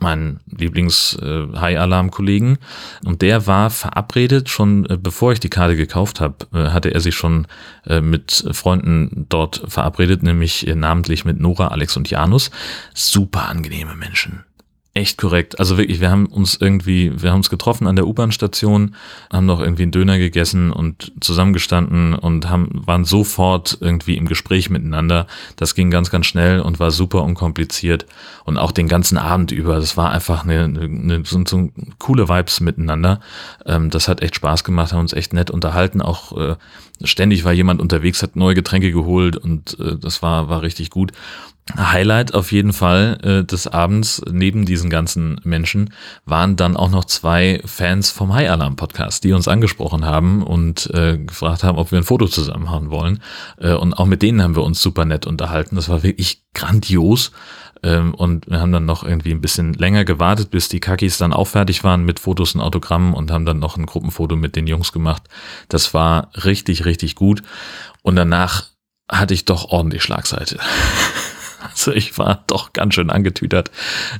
mein 0.00 0.40
Lieblings-High-Alarm-Kollegen. 0.46 2.56
Äh, 2.56 3.06
und 3.06 3.22
der 3.22 3.46
war 3.46 3.70
verabredet, 3.70 4.48
schon 4.48 4.86
äh, 4.86 4.98
bevor 5.00 5.30
ich 5.32 5.38
die 5.40 5.50
Karte 5.50 5.76
gekauft 5.76 6.20
habe, 6.20 6.46
äh, 6.52 6.70
hatte 6.70 6.92
er 6.92 7.00
sich 7.00 7.14
schon 7.14 7.46
mit 7.86 8.48
Freunden 8.52 9.26
dort 9.28 9.62
verabredet, 9.68 10.22
nämlich 10.22 10.66
namentlich 10.74 11.26
mit 11.26 11.38
Nora, 11.38 11.68
Alex 11.68 11.98
und 11.98 12.08
Janus. 12.08 12.50
Super 12.94 13.50
angenehme 13.50 13.94
Menschen 13.94 14.42
echt 14.94 15.18
korrekt. 15.18 15.58
Also 15.58 15.76
wirklich, 15.76 16.00
wir 16.00 16.10
haben 16.10 16.26
uns 16.26 16.56
irgendwie, 16.58 17.20
wir 17.20 17.30
haben 17.30 17.38
uns 17.38 17.50
getroffen 17.50 17.88
an 17.88 17.96
der 17.96 18.06
U-Bahn-Station, 18.06 18.94
haben 19.32 19.44
noch 19.44 19.60
irgendwie 19.60 19.82
einen 19.82 19.90
Döner 19.92 20.18
gegessen 20.18 20.72
und 20.72 21.12
zusammengestanden 21.20 22.14
und 22.14 22.48
haben, 22.48 22.68
waren 22.86 23.04
sofort 23.04 23.76
irgendwie 23.80 24.16
im 24.16 24.26
Gespräch 24.26 24.70
miteinander. 24.70 25.26
Das 25.56 25.74
ging 25.74 25.90
ganz, 25.90 26.10
ganz 26.10 26.26
schnell 26.26 26.60
und 26.60 26.78
war 26.78 26.92
super 26.92 27.24
unkompliziert. 27.24 28.06
Und 28.44 28.56
auch 28.56 28.70
den 28.70 28.86
ganzen 28.86 29.18
Abend 29.18 29.50
über, 29.50 29.76
das 29.76 29.96
war 29.96 30.12
einfach 30.12 30.44
eine, 30.44 30.62
eine 30.62 31.22
so, 31.24 31.42
so 31.44 31.70
coole 31.98 32.28
Vibes 32.28 32.60
miteinander. 32.60 33.20
Ähm, 33.66 33.90
das 33.90 34.06
hat 34.06 34.22
echt 34.22 34.36
Spaß 34.36 34.62
gemacht, 34.62 34.92
haben 34.92 35.00
uns 35.00 35.12
echt 35.12 35.32
nett 35.32 35.50
unterhalten. 35.50 36.02
Auch 36.02 36.36
äh, 36.36 36.54
ständig 37.02 37.44
war 37.44 37.52
jemand 37.52 37.80
unterwegs, 37.80 38.22
hat 38.22 38.36
neue 38.36 38.54
Getränke 38.54 38.92
geholt 38.92 39.36
und 39.36 39.76
äh, 39.80 39.96
das 39.98 40.22
war, 40.22 40.48
war 40.48 40.62
richtig 40.62 40.90
gut. 40.90 41.10
Highlight 41.76 42.34
auf 42.34 42.52
jeden 42.52 42.74
Fall 42.74 43.18
äh, 43.22 43.44
des 43.44 43.66
Abends 43.66 44.20
neben 44.30 44.66
diesen 44.66 44.90
ganzen 44.90 45.40
Menschen 45.44 45.94
waren 46.26 46.56
dann 46.56 46.76
auch 46.76 46.90
noch 46.90 47.06
zwei 47.06 47.62
Fans 47.64 48.10
vom 48.10 48.34
High 48.34 48.50
Alarm 48.50 48.76
Podcast, 48.76 49.24
die 49.24 49.32
uns 49.32 49.48
angesprochen 49.48 50.04
haben 50.04 50.42
und 50.42 50.90
äh, 50.92 51.16
gefragt 51.16 51.64
haben, 51.64 51.78
ob 51.78 51.90
wir 51.90 51.98
ein 51.98 52.04
Foto 52.04 52.26
zusammen 52.28 52.70
haben 52.70 52.90
wollen. 52.90 53.20
Äh, 53.58 53.72
und 53.72 53.94
auch 53.94 54.04
mit 54.04 54.20
denen 54.22 54.42
haben 54.42 54.56
wir 54.56 54.62
uns 54.62 54.82
super 54.82 55.06
nett 55.06 55.26
unterhalten. 55.26 55.76
Das 55.76 55.88
war 55.88 56.02
wirklich 56.02 56.42
grandios. 56.52 57.32
Ähm, 57.82 58.14
und 58.14 58.48
wir 58.48 58.60
haben 58.60 58.72
dann 58.72 58.84
noch 58.84 59.02
irgendwie 59.02 59.32
ein 59.32 59.40
bisschen 59.40 59.72
länger 59.72 60.04
gewartet, 60.04 60.50
bis 60.50 60.68
die 60.68 60.80
Kakis 60.80 61.16
dann 61.16 61.32
auch 61.32 61.46
fertig 61.46 61.82
waren 61.82 62.04
mit 62.04 62.20
Fotos 62.20 62.54
und 62.54 62.60
Autogrammen 62.60 63.14
und 63.14 63.30
haben 63.30 63.46
dann 63.46 63.58
noch 63.58 63.78
ein 63.78 63.86
Gruppenfoto 63.86 64.36
mit 64.36 64.54
den 64.54 64.66
Jungs 64.66 64.92
gemacht. 64.92 65.22
Das 65.70 65.94
war 65.94 66.28
richtig, 66.44 66.84
richtig 66.84 67.14
gut. 67.14 67.42
Und 68.02 68.16
danach 68.16 68.64
hatte 69.10 69.32
ich 69.32 69.46
doch 69.46 69.70
ordentlich 69.70 70.02
Schlagseite. 70.02 70.58
Also 71.74 71.92
ich 71.92 72.16
war 72.18 72.44
doch 72.46 72.72
ganz 72.72 72.94
schön 72.94 73.10
angetütert, 73.10 73.70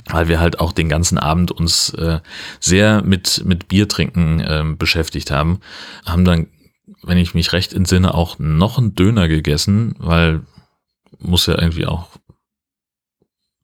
weil 0.09 0.27
wir 0.27 0.39
halt 0.39 0.59
auch 0.59 0.73
den 0.73 0.89
ganzen 0.89 1.17
Abend 1.17 1.51
uns 1.51 1.93
äh, 1.93 2.19
sehr 2.59 3.01
mit, 3.01 3.43
mit 3.45 3.67
Biertrinken 3.67 4.39
äh, 4.41 4.63
beschäftigt 4.77 5.31
haben. 5.31 5.61
Haben 6.05 6.25
dann, 6.25 6.47
wenn 7.01 7.17
ich 7.17 7.33
mich 7.33 7.53
recht 7.53 7.73
entsinne, 7.73 8.13
auch 8.13 8.39
noch 8.39 8.77
einen 8.77 8.93
Döner 8.93 9.27
gegessen, 9.27 9.95
weil 9.99 10.41
muss 11.19 11.45
ja 11.45 11.57
irgendwie 11.57 11.85
auch 11.85 12.09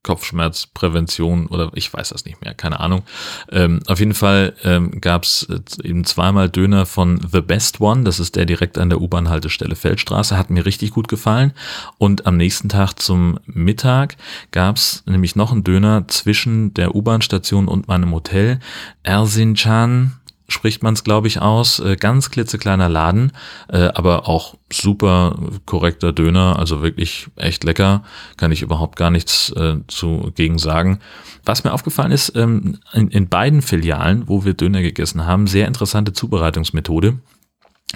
Kopfschmerzprävention 0.02 1.46
oder 1.46 1.70
ich 1.74 1.92
weiß 1.92 2.10
das 2.10 2.24
nicht 2.24 2.42
mehr, 2.42 2.54
keine 2.54 2.80
Ahnung. 2.80 3.02
Ähm, 3.50 3.80
auf 3.86 3.98
jeden 3.98 4.14
Fall 4.14 4.54
ähm, 4.64 5.00
gab 5.00 5.24
es 5.24 5.46
eben 5.82 6.04
zweimal 6.04 6.48
Döner 6.48 6.86
von 6.86 7.20
The 7.30 7.40
Best 7.40 7.80
One, 7.80 8.04
das 8.04 8.18
ist 8.18 8.36
der 8.36 8.44
direkt 8.44 8.78
an 8.78 8.90
der 8.90 9.00
U-Bahn-Haltestelle 9.00 9.76
Feldstraße, 9.76 10.36
hat 10.36 10.50
mir 10.50 10.66
richtig 10.66 10.90
gut 10.90 11.08
gefallen. 11.08 11.52
Und 11.98 12.26
am 12.26 12.36
nächsten 12.36 12.68
Tag 12.68 12.98
zum 12.98 13.38
Mittag 13.46 14.16
gab 14.50 14.76
es 14.76 15.04
nämlich 15.06 15.36
noch 15.36 15.52
einen 15.52 15.64
Döner 15.64 16.08
zwischen 16.08 16.74
der 16.74 16.94
U-Bahn-Station 16.94 17.68
und 17.68 17.88
meinem 17.88 18.12
Hotel. 18.12 18.58
Erzincan 19.02 20.12
spricht 20.52 20.82
man 20.82 20.94
es, 20.94 21.04
glaube 21.04 21.28
ich, 21.28 21.40
aus. 21.40 21.80
Äh, 21.80 21.96
ganz 21.96 22.30
klitzekleiner 22.30 22.88
Laden, 22.88 23.32
äh, 23.68 23.88
aber 23.94 24.28
auch 24.28 24.56
super 24.72 25.36
korrekter 25.66 26.12
Döner, 26.12 26.58
also 26.58 26.82
wirklich 26.82 27.28
echt 27.36 27.64
lecker. 27.64 28.04
Kann 28.36 28.52
ich 28.52 28.62
überhaupt 28.62 28.96
gar 28.96 29.10
nichts 29.10 29.50
äh, 29.50 29.76
zu 29.88 30.32
gegen 30.34 30.58
sagen. 30.58 31.00
Was 31.44 31.64
mir 31.64 31.72
aufgefallen 31.72 32.12
ist, 32.12 32.36
ähm, 32.36 32.78
in, 32.92 33.28
beiden 33.28 33.62
Filialen, 33.62 34.28
wo 34.28 34.44
wir 34.44 34.54
Döner 34.54 34.82
gegessen 34.82 35.26
haben, 35.26 35.46
sehr 35.46 35.66
interessante 35.66 36.12
Zubereitungsmethode. 36.12 37.18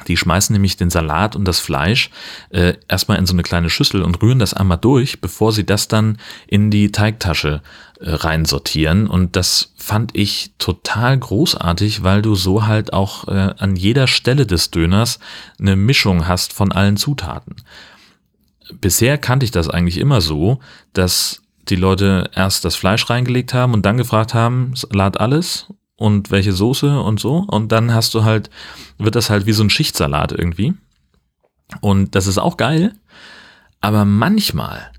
Die 0.08 0.16
schmeißen 0.16 0.52
nämlich 0.52 0.76
den 0.76 0.90
Salat 0.90 1.36
und 1.36 1.46
das 1.46 1.58
Fleisch 1.58 2.10
äh, 2.50 2.74
erstmal 2.88 3.18
in 3.18 3.26
so 3.26 3.32
eine 3.32 3.42
kleine 3.42 3.70
Schüssel 3.70 4.02
und 4.02 4.20
rühren 4.20 4.38
das 4.38 4.52
einmal 4.52 4.78
durch, 4.78 5.20
bevor 5.20 5.52
sie 5.52 5.64
das 5.64 5.88
dann 5.88 6.18
in 6.46 6.70
die 6.70 6.92
Teigtasche 6.92 7.62
äh, 8.00 8.10
reinsortieren. 8.10 9.06
Und 9.06 9.36
das 9.36 9.72
fand 9.76 10.14
ich 10.16 10.52
total 10.58 11.18
großartig, 11.18 12.02
weil 12.02 12.22
du 12.22 12.34
so 12.34 12.66
halt 12.66 12.92
auch 12.92 13.28
äh, 13.28 13.54
an 13.58 13.76
jeder 13.76 14.06
Stelle 14.06 14.46
des 14.46 14.70
Döners 14.70 15.18
eine 15.58 15.76
Mischung 15.76 16.26
hast 16.28 16.52
von 16.52 16.72
allen 16.72 16.96
Zutaten. 16.96 17.56
Bisher 18.80 19.16
kannte 19.16 19.44
ich 19.44 19.50
das 19.50 19.68
eigentlich 19.68 19.98
immer 19.98 20.20
so, 20.20 20.58
dass 20.92 21.42
die 21.68 21.76
Leute 21.76 22.30
erst 22.34 22.64
das 22.64 22.76
Fleisch 22.76 23.08
reingelegt 23.08 23.54
haben 23.54 23.74
und 23.74 23.86
dann 23.86 23.96
gefragt 23.96 24.34
haben, 24.34 24.72
Salat 24.74 25.18
alles 25.18 25.66
und 25.96 26.30
welche 26.30 26.52
Soße 26.52 27.00
und 27.00 27.18
so. 27.20 27.38
Und 27.48 27.72
dann 27.72 27.94
hast 27.94 28.14
du 28.14 28.24
halt, 28.24 28.50
wird 28.98 29.14
das 29.14 29.30
halt 29.30 29.46
wie 29.46 29.52
so 29.52 29.62
ein 29.62 29.70
Schichtsalat 29.70 30.32
irgendwie. 30.32 30.74
Und 31.80 32.14
das 32.14 32.26
ist 32.26 32.38
auch 32.38 32.56
geil. 32.56 32.94
Aber 33.80 34.04
manchmal, 34.04 34.90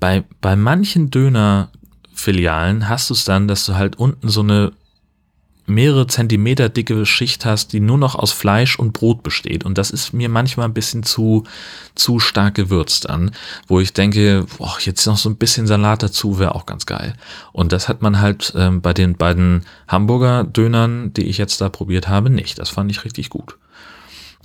bei, 0.00 0.24
bei 0.40 0.56
manchen 0.56 1.10
Dönerfilialen 2.18 2.88
hast 2.88 3.10
du 3.10 3.14
es 3.14 3.24
dann, 3.24 3.48
dass 3.48 3.64
du 3.64 3.74
halt 3.74 3.96
unten 3.96 4.28
so 4.28 4.40
eine 4.40 4.72
mehrere 5.66 6.06
Zentimeter 6.06 6.70
dicke 6.70 7.04
Schicht 7.04 7.44
hast, 7.44 7.74
die 7.74 7.80
nur 7.80 7.98
noch 7.98 8.14
aus 8.14 8.32
Fleisch 8.32 8.78
und 8.78 8.94
Brot 8.94 9.22
besteht. 9.22 9.64
Und 9.64 9.76
das 9.76 9.90
ist 9.90 10.14
mir 10.14 10.30
manchmal 10.30 10.66
ein 10.66 10.72
bisschen 10.72 11.02
zu, 11.02 11.44
zu 11.94 12.20
stark 12.20 12.54
gewürzt 12.54 13.08
an, 13.08 13.32
wo 13.66 13.78
ich 13.78 13.92
denke, 13.92 14.46
boah, 14.56 14.78
jetzt 14.80 15.06
noch 15.06 15.18
so 15.18 15.28
ein 15.28 15.36
bisschen 15.36 15.66
Salat 15.66 16.02
dazu 16.02 16.38
wäre 16.38 16.54
auch 16.54 16.64
ganz 16.64 16.86
geil. 16.86 17.14
Und 17.52 17.72
das 17.72 17.86
hat 17.86 18.00
man 18.00 18.18
halt 18.18 18.54
ähm, 18.56 18.80
bei 18.80 18.94
den 18.94 19.14
beiden 19.14 19.66
Hamburger 19.86 20.44
Dönern, 20.44 21.12
die 21.12 21.24
ich 21.24 21.36
jetzt 21.36 21.60
da 21.60 21.68
probiert 21.68 22.08
habe, 22.08 22.30
nicht. 22.30 22.58
Das 22.58 22.70
fand 22.70 22.90
ich 22.90 23.04
richtig 23.04 23.28
gut. 23.28 23.58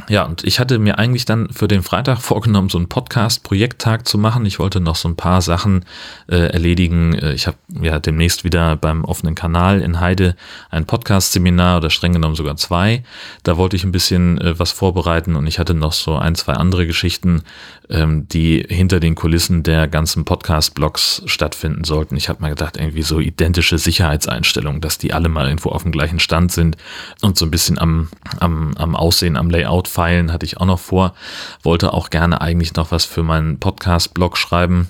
Ja, 0.09 0.23
und 0.23 0.43
ich 0.43 0.59
hatte 0.59 0.79
mir 0.79 0.99
eigentlich 0.99 1.25
dann 1.25 1.49
für 1.49 1.67
den 1.67 1.81
Freitag 1.81 2.17
vorgenommen, 2.21 2.69
so 2.69 2.77
einen 2.77 2.89
Podcast-Projekttag 2.89 4.07
zu 4.07 4.17
machen. 4.17 4.45
Ich 4.45 4.59
wollte 4.59 4.79
noch 4.79 4.95
so 4.95 5.07
ein 5.07 5.15
paar 5.15 5.41
Sachen 5.41 5.85
äh, 6.27 6.35
erledigen. 6.35 7.13
Äh, 7.13 7.33
ich 7.33 7.47
habe 7.47 7.57
ja 7.81 7.99
demnächst 7.99 8.43
wieder 8.43 8.75
beim 8.75 9.05
offenen 9.05 9.35
Kanal 9.35 9.81
in 9.81 9.99
Heide 9.99 10.35
ein 10.69 10.85
Podcast-Seminar 10.85 11.77
oder 11.77 11.89
streng 11.89 12.13
genommen 12.13 12.35
sogar 12.35 12.57
zwei. 12.57 13.03
Da 13.43 13.57
wollte 13.57 13.75
ich 13.75 13.83
ein 13.83 13.91
bisschen 13.91 14.39
äh, 14.41 14.59
was 14.59 14.71
vorbereiten 14.71 15.35
und 15.35 15.47
ich 15.47 15.59
hatte 15.59 15.73
noch 15.73 15.93
so 15.93 16.15
ein, 16.15 16.35
zwei 16.35 16.53
andere 16.53 16.85
Geschichten, 16.85 17.43
ähm, 17.89 18.27
die 18.27 18.65
hinter 18.67 18.99
den 18.99 19.15
Kulissen 19.15 19.63
der 19.63 19.87
ganzen 19.87 20.25
Podcast-Blogs 20.25 21.23
stattfinden 21.25 21.83
sollten. 21.83 22.17
Ich 22.17 22.29
habe 22.29 22.41
mal 22.41 22.49
gedacht, 22.49 22.77
irgendwie 22.77 23.03
so 23.03 23.19
identische 23.19 23.77
Sicherheitseinstellungen, 23.77 24.81
dass 24.81 24.97
die 24.97 25.13
alle 25.13 25.29
mal 25.29 25.47
irgendwo 25.47 25.69
auf 25.69 25.83
dem 25.83 25.91
gleichen 25.91 26.19
Stand 26.19 26.51
sind 26.51 26.77
und 27.21 27.37
so 27.37 27.45
ein 27.45 27.51
bisschen 27.51 27.77
am, 27.79 28.09
am, 28.39 28.75
am 28.77 28.95
Aussehen, 28.95 29.37
am 29.37 29.49
Layout 29.49 29.87
feilen 29.93 30.33
hatte 30.33 30.45
ich 30.45 30.57
auch 30.57 30.65
noch 30.65 30.79
vor. 30.79 31.13
Wollte 31.61 31.93
auch 31.93 32.09
gerne 32.09 32.41
eigentlich 32.41 32.73
noch 32.73 32.91
was 32.91 33.05
für 33.05 33.23
meinen 33.23 33.59
Podcast-Blog 33.59 34.37
schreiben. 34.37 34.89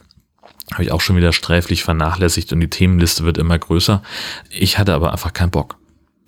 Habe 0.71 0.83
ich 0.83 0.91
auch 0.91 1.01
schon 1.01 1.17
wieder 1.17 1.33
sträflich 1.33 1.83
vernachlässigt 1.83 2.53
und 2.53 2.61
die 2.61 2.69
Themenliste 2.69 3.25
wird 3.25 3.37
immer 3.37 3.59
größer. 3.59 4.01
Ich 4.49 4.77
hatte 4.77 4.93
aber 4.93 5.11
einfach 5.11 5.33
keinen 5.33 5.51
Bock. 5.51 5.75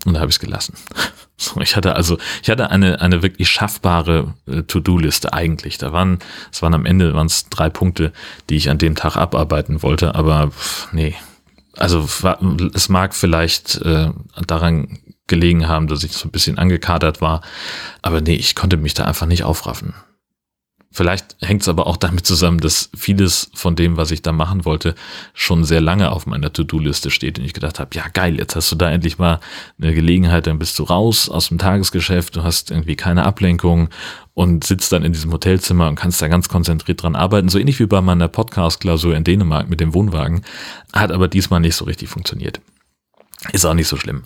Und 0.06 0.14
da 0.14 0.20
habe 0.20 0.30
ich 0.30 0.36
es 0.36 0.40
gelassen. 0.40 0.76
So, 1.38 1.60
ich 1.60 1.76
hatte 1.76 1.98
also, 1.98 2.18
ich 2.42 2.50
hatte 2.50 2.70
eine, 2.70 3.02
eine 3.02 3.22
wirklich 3.22 3.50
schaffbare 3.50 4.36
äh, 4.48 4.62
To-Do-Liste 4.62 5.34
eigentlich. 5.34 5.78
Da 5.78 5.92
waren, 5.92 6.20
es 6.50 6.62
waren 6.62 6.74
am 6.74 6.86
Ende 6.86 7.14
waren 7.14 7.28
es 7.28 7.50
drei 7.50 7.70
Punkte, 7.70 8.14
die 8.50 8.56
ich 8.56 8.70
an 8.70 8.78
dem 8.78 8.96
Tag 8.96 9.18
abarbeiten 9.18 9.84
wollte, 9.84 10.16
aber 10.16 10.52
pff, 10.52 10.94
nee. 10.94 11.14
Also 11.76 12.08
es 12.74 12.88
mag 12.88 13.14
vielleicht 13.14 13.82
äh, 13.82 14.12
daran 14.48 15.00
gelegen 15.28 15.68
haben, 15.68 15.88
dass 15.88 16.04
ich 16.04 16.14
so 16.14 16.28
ein 16.28 16.32
bisschen 16.32 16.58
angekadert 16.58 17.22
war. 17.22 17.42
Aber 18.02 18.22
nee, 18.22 18.36
ich 18.36 18.56
konnte 18.56 18.78
mich 18.78 18.94
da 18.94 19.06
einfach 19.06 19.28
nicht 19.28 19.44
aufraffen. 19.44 19.94
Vielleicht 20.96 21.36
hängt 21.42 21.62
es 21.62 21.68
aber 21.68 21.88
auch 21.88 21.98
damit 21.98 22.26
zusammen, 22.26 22.62
dass 22.62 22.90
vieles 22.96 23.52
von 23.54 23.76
dem, 23.76 23.98
was 23.98 24.12
ich 24.12 24.22
da 24.22 24.32
machen 24.32 24.64
wollte, 24.64 24.96
schon 25.34 25.66
sehr 25.66 25.82
lange 25.82 26.10
auf 26.10 26.26
meiner 26.26 26.54
To-Do-Liste 26.54 27.12
steht 27.12 27.38
und 27.38 27.44
ich 27.44 27.52
gedacht 27.52 27.82
habe, 27.82 27.90
ja 27.96 28.06
geil, 28.14 28.38
jetzt 28.38 28.56
hast 28.56 28.72
du 28.72 28.78
da 28.78 28.90
endlich 28.90 29.18
mal 29.18 29.42
eine 29.78 29.94
Gelegenheit, 29.94 30.48
dann 30.48 30.58
bist 30.58 30.80
du 30.80 30.84
raus 30.84 31.28
aus 31.28 31.50
dem 31.50 31.58
Tagesgeschäft, 31.58 32.38
du 32.38 32.44
hast 32.44 32.72
irgendwie 32.72 32.96
keine 32.96 33.26
Ablenkung 33.26 33.90
und 34.34 34.64
sitzt 34.64 34.94
dann 34.94 35.04
in 35.04 35.12
diesem 35.12 35.34
Hotelzimmer 35.34 35.90
und 35.90 35.96
kannst 35.96 36.22
da 36.22 36.30
ganz 36.30 36.48
konzentriert 36.48 37.04
dran 37.04 37.18
arbeiten, 37.18 37.50
so 37.50 37.60
ähnlich 37.60 37.78
wie 37.82 37.88
bei 37.88 38.00
meiner 38.00 38.30
Podcast-Klausur 38.30 39.18
in 39.18 39.26
Dänemark 39.26 39.70
mit 39.70 39.82
dem 39.82 39.94
Wohnwagen, 39.94 40.46
hat 40.94 41.12
aber 41.12 41.28
diesmal 41.28 41.60
nicht 41.60 41.76
so 41.76 41.84
richtig 41.84 42.08
funktioniert. 42.08 42.62
Ist 43.52 43.66
auch 43.66 43.74
nicht 43.74 43.88
so 43.88 43.98
schlimm. 43.98 44.24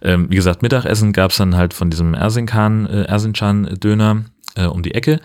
Ähm, 0.00 0.30
wie 0.30 0.36
gesagt, 0.36 0.62
Mittagessen 0.62 1.12
gab's 1.12 1.36
dann 1.36 1.56
halt 1.56 1.74
von 1.74 1.90
diesem 1.90 2.14
Erzincan, 2.14 2.86
äh, 2.86 3.02
Erzincan-Döner 3.04 4.24
äh, 4.54 4.64
um 4.64 4.82
die 4.82 4.94
Ecke. 4.94 5.20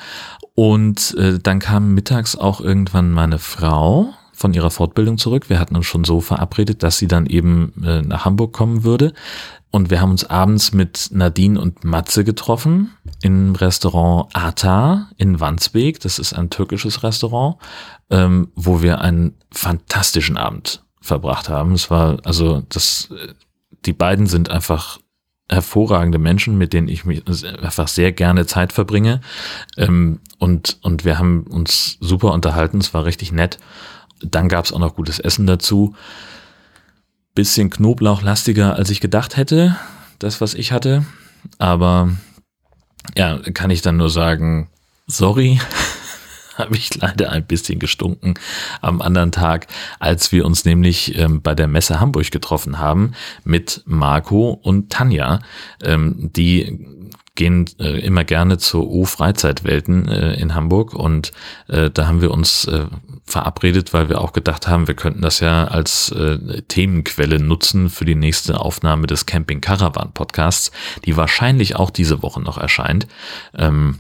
Und 0.56 1.16
äh, 1.18 1.40
dann 1.40 1.60
kam 1.60 1.94
mittags 1.94 2.36
auch 2.36 2.62
irgendwann 2.62 3.12
meine 3.12 3.40
Frau 3.40 4.14
von 4.34 4.54
ihrer 4.54 4.72
Fortbildung 4.72 5.18
zurück. 5.18 5.50
Wir 5.50 5.60
hatten 5.60 5.76
uns 5.76 5.86
schon 5.86 6.04
so 6.04 6.22
verabredet, 6.22 6.84
dass 6.84 6.98
sie 6.98 7.08
dann 7.08 7.26
eben 7.26 7.74
äh, 7.84 8.02
nach 8.02 8.26
Hamburg 8.26 8.54
kommen 8.54 8.84
würde. 8.84 9.14
Und 9.72 9.90
wir 9.90 10.00
haben 10.00 10.12
uns 10.12 10.24
abends 10.24 10.74
mit 10.74 11.10
Nadine 11.12 11.60
und 11.60 11.84
Matze 11.84 12.24
getroffen 12.24 12.92
im 13.22 13.56
Restaurant 13.56 14.30
Ata 14.34 15.10
in 15.18 15.40
Wandsbek. 15.40 16.00
Das 16.00 16.20
ist 16.20 16.34
ein 16.34 16.50
türkisches 16.50 17.04
Restaurant, 17.04 17.58
ähm, 18.10 18.50
wo 18.56 18.82
wir 18.82 19.02
einen 19.02 19.36
fantastischen 19.52 20.38
Abend 20.38 20.84
verbracht 21.08 21.50
haben. 21.50 21.74
Es 21.74 21.90
war, 21.90 22.18
also 22.24 22.64
das, 22.70 23.10
die 23.86 23.94
beiden 23.94 24.28
sind 24.28 24.50
einfach 24.50 25.00
hervorragende 25.50 26.20
Menschen, 26.20 26.58
mit 26.58 26.74
denen 26.74 26.90
ich 26.90 27.06
mich 27.06 27.24
einfach 27.64 27.88
sehr 27.88 28.12
gerne 28.12 28.46
Zeit 28.46 28.74
verbringe. 28.74 29.22
Ähm, 29.78 30.20
und, 30.38 30.78
und 30.82 31.06
wir 31.06 31.18
haben 31.18 31.44
uns 31.44 31.98
super 32.02 32.34
unterhalten, 32.34 32.80
es 32.80 32.94
war 32.94 33.06
richtig 33.06 33.32
nett. 33.32 33.58
Dann 34.22 34.50
gab 34.50 34.66
es 34.66 34.74
auch 34.74 34.80
noch 34.80 34.96
gutes 34.96 35.20
Essen 35.20 35.48
dazu. 35.48 35.96
Bisschen 37.34 37.70
Knoblauchlastiger, 37.70 38.76
als 38.76 38.90
ich 38.90 39.00
gedacht 39.00 39.38
hätte, 39.38 39.78
das, 40.20 40.42
was 40.42 40.54
ich 40.54 40.72
hatte. 40.72 41.06
Aber 41.60 42.10
ja, 43.16 43.40
kann 43.54 43.70
ich 43.70 43.82
dann 43.82 43.98
nur 43.98 44.10
sagen, 44.10 44.70
sorry. 45.06 45.60
habe 46.68 46.76
ich 46.76 46.94
leider 46.96 47.32
ein 47.32 47.46
bisschen 47.46 47.80
gestunken 47.80 48.34
am 48.82 49.02
anderen 49.02 49.32
Tag, 49.32 49.68
als 50.00 50.32
wir 50.32 50.46
uns 50.46 50.66
nämlich 50.66 51.18
ähm, 51.18 51.42
bei 51.42 51.56
der 51.56 51.68
Messe 51.68 52.00
Hamburg 52.00 52.32
getroffen 52.32 52.80
haben 52.80 53.14
mit 53.44 53.84
Marco 53.86 54.50
und 54.50 54.90
Tanja, 54.92 55.40
ähm, 55.84 56.32
die 56.36 56.86
gehen 57.36 57.70
äh, 57.80 58.00
immer 58.00 58.24
gerne 58.24 58.58
zur 58.58 58.90
O-Freizeitwelten 58.90 60.10
äh, 60.10 60.34
in 60.34 60.56
Hamburg 60.56 60.94
und 60.94 61.32
äh, 61.68 61.92
da 61.92 62.08
haben 62.08 62.22
wir 62.22 62.32
uns 62.32 62.66
äh, 62.66 62.86
verabredet, 63.26 63.94
weil 63.94 64.10
wir 64.10 64.20
auch 64.20 64.34
gedacht 64.34 64.68
haben, 64.68 64.88
wir 64.88 64.96
könnten 64.96 65.22
das 65.22 65.40
ja 65.40 65.66
als 65.66 66.12
äh, 66.12 66.64
Themenquelle 66.64 67.40
nutzen 67.40 67.90
für 67.90 68.06
die 68.06 68.16
nächste 68.16 68.60
Aufnahme 68.60 69.06
des 69.06 69.26
Camping 69.28 69.62
Caravan 69.62 70.14
Podcasts, 70.14 70.72
die 71.06 71.16
wahrscheinlich 71.16 71.76
auch 71.76 71.92
diese 71.92 72.24
Woche 72.24 72.42
noch 72.42 72.58
erscheint. 72.58 73.08
Ähm, 73.56 74.00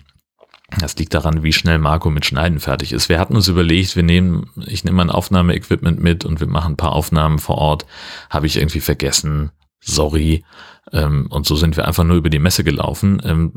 Das 0.75 0.97
liegt 0.97 1.13
daran, 1.13 1.43
wie 1.43 1.53
schnell 1.53 1.77
Marco 1.77 2.09
mit 2.09 2.25
Schneiden 2.25 2.59
fertig 2.59 2.91
ist. 2.91 3.07
Wir 3.07 3.19
hatten 3.19 3.35
uns 3.35 3.47
überlegt, 3.47 3.95
wir 3.95 4.03
nehmen, 4.03 4.49
ich 4.65 4.83
nehme 4.83 4.97
mein 4.97 5.09
Aufnahmeequipment 5.09 6.01
mit 6.01 6.25
und 6.25 6.41
wir 6.41 6.47
machen 6.47 6.73
ein 6.73 6.77
paar 6.77 6.91
Aufnahmen 6.91 7.39
vor 7.39 7.57
Ort. 7.57 7.85
Habe 8.29 8.47
ich 8.47 8.57
irgendwie 8.57 8.81
vergessen. 8.81 9.51
Sorry. 9.79 10.43
Ähm, 10.91 11.27
und 11.29 11.45
so 11.45 11.55
sind 11.55 11.77
wir 11.77 11.87
einfach 11.87 12.03
nur 12.03 12.17
über 12.17 12.29
die 12.29 12.39
Messe 12.39 12.65
gelaufen. 12.65 13.21
Ähm, 13.23 13.53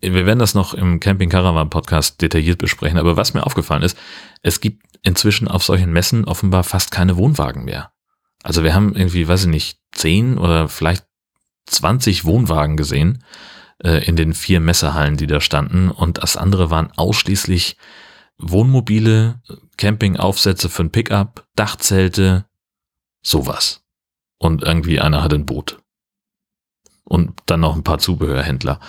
wir 0.00 0.26
werden 0.26 0.38
das 0.38 0.54
noch 0.54 0.74
im 0.74 1.00
Camping 1.00 1.30
Caravan 1.30 1.70
Podcast 1.70 2.20
detailliert 2.20 2.58
besprechen. 2.58 2.98
Aber 2.98 3.16
was 3.16 3.32
mir 3.32 3.46
aufgefallen 3.46 3.82
ist, 3.82 3.96
es 4.42 4.60
gibt 4.60 4.84
inzwischen 5.02 5.48
auf 5.48 5.64
solchen 5.64 5.92
Messen 5.92 6.26
offenbar 6.26 6.62
fast 6.62 6.90
keine 6.90 7.16
Wohnwagen 7.16 7.64
mehr. 7.64 7.90
Also 8.42 8.62
wir 8.62 8.74
haben 8.74 8.94
irgendwie, 8.94 9.26
weiß 9.26 9.44
ich 9.44 9.50
nicht, 9.50 9.78
zehn 9.92 10.36
oder 10.36 10.68
vielleicht 10.68 11.06
20 11.66 12.26
Wohnwagen 12.26 12.76
gesehen 12.76 13.24
äh, 13.82 14.04
in 14.04 14.16
den 14.16 14.34
vier 14.34 14.60
Messehallen, 14.60 15.16
die 15.16 15.26
da 15.26 15.40
standen. 15.40 15.90
Und 15.90 16.18
das 16.22 16.36
andere 16.36 16.70
waren 16.70 16.92
ausschließlich 16.96 17.76
Wohnmobile, 18.38 19.40
Campingaufsätze 19.76 20.68
für 20.68 20.84
ein 20.84 20.92
Pickup, 20.92 21.46
Dachzelte, 21.56 22.46
sowas. 23.22 23.82
Und 24.38 24.62
irgendwie 24.62 25.00
einer 25.00 25.22
hat 25.22 25.34
ein 25.34 25.46
Boot. 25.46 25.78
Und 27.04 27.32
dann 27.46 27.60
noch 27.60 27.74
ein 27.74 27.84
paar 27.84 27.98
Zubehörhändler 27.98 28.80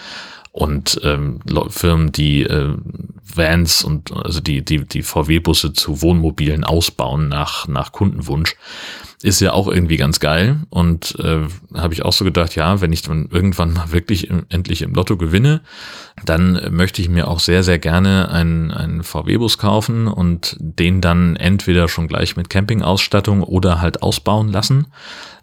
und 0.52 1.00
ähm, 1.04 1.40
Firmen, 1.70 2.12
die 2.12 2.44
äh, 2.44 2.76
Vans 3.24 3.84
und 3.84 4.12
also 4.12 4.42
die 4.42 4.64
die 4.64 4.86
die 4.86 5.04
VW-Busse 5.04 5.74
zu 5.74 6.02
Wohnmobilen 6.02 6.64
ausbauen 6.64 7.30
nach 7.30 7.68
nach 7.68 7.92
Kundenwunsch 7.92 8.56
ist 9.22 9.42
ja 9.42 9.52
auch 9.52 9.68
irgendwie 9.68 9.98
ganz 9.98 10.20
geil 10.20 10.62
und 10.70 11.16
äh, 11.20 11.42
habe 11.74 11.94
ich 11.94 12.04
auch 12.04 12.14
so 12.14 12.24
gedacht, 12.24 12.56
ja, 12.56 12.80
wenn 12.82 12.94
ich 12.94 13.02
dann 13.02 13.28
irgendwann 13.32 13.74
mal 13.74 13.92
wirklich 13.92 14.30
im, 14.30 14.46
endlich 14.50 14.82
im 14.82 14.94
Lotto 14.94 15.18
gewinne, 15.18 15.62
dann 16.26 16.62
möchte 16.72 17.02
ich 17.02 17.10
mir 17.10 17.28
auch 17.28 17.40
sehr 17.40 17.64
sehr 17.64 17.80
gerne 17.80 18.30
einen 18.32 18.72
einen 18.72 19.04
VW-Bus 19.04 19.58
kaufen 19.58 20.08
und 20.08 20.56
den 20.60 21.02
dann 21.02 21.36
entweder 21.36 21.88
schon 21.88 22.08
gleich 22.08 22.38
mit 22.38 22.50
Campingausstattung 22.50 23.44
oder 23.44 23.82
halt 23.82 24.02
ausbauen 24.02 24.50
lassen 24.50 24.88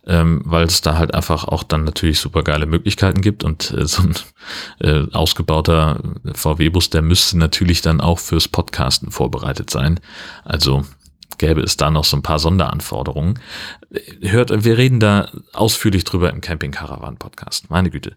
ähm, 0.06 0.42
weil 0.45 0.66
es 0.66 0.80
da 0.80 0.97
halt 0.97 1.14
einfach 1.14 1.45
auch 1.45 1.62
dann 1.62 1.85
natürlich 1.85 2.21
super 2.21 2.42
geile 2.42 2.66
Möglichkeiten 2.66 3.21
gibt 3.21 3.45
und 3.45 3.73
äh, 3.73 3.87
so 3.87 4.02
ein 4.02 4.14
äh, 4.80 5.12
ausgebauter 5.12 6.00
VW-Bus, 6.33 6.90
der 6.90 7.02
müsste 7.02 7.38
natürlich 7.38 7.83
dann 7.83 8.00
auch 8.00 8.21
fürs 8.21 8.49
Podcasten 8.49 9.11
vorbereitet 9.11 9.71
sein. 9.71 9.99
Also 10.45 10.85
gäbe 11.38 11.60
es 11.60 11.76
da 11.76 11.90
noch 11.90 12.04
so 12.04 12.16
ein 12.16 12.22
paar 12.22 12.38
Sonderanforderungen. 12.38 13.38
Hört, 14.22 14.64
wir 14.64 14.78
reden 14.78 15.00
da 15.00 15.30
ausführlich 15.52 16.04
drüber 16.04 16.30
im 16.30 16.40
Camping 16.40 16.70
Caravan 16.70 17.16
Podcast. 17.16 17.70
Meine 17.70 17.90
Güte. 17.90 18.16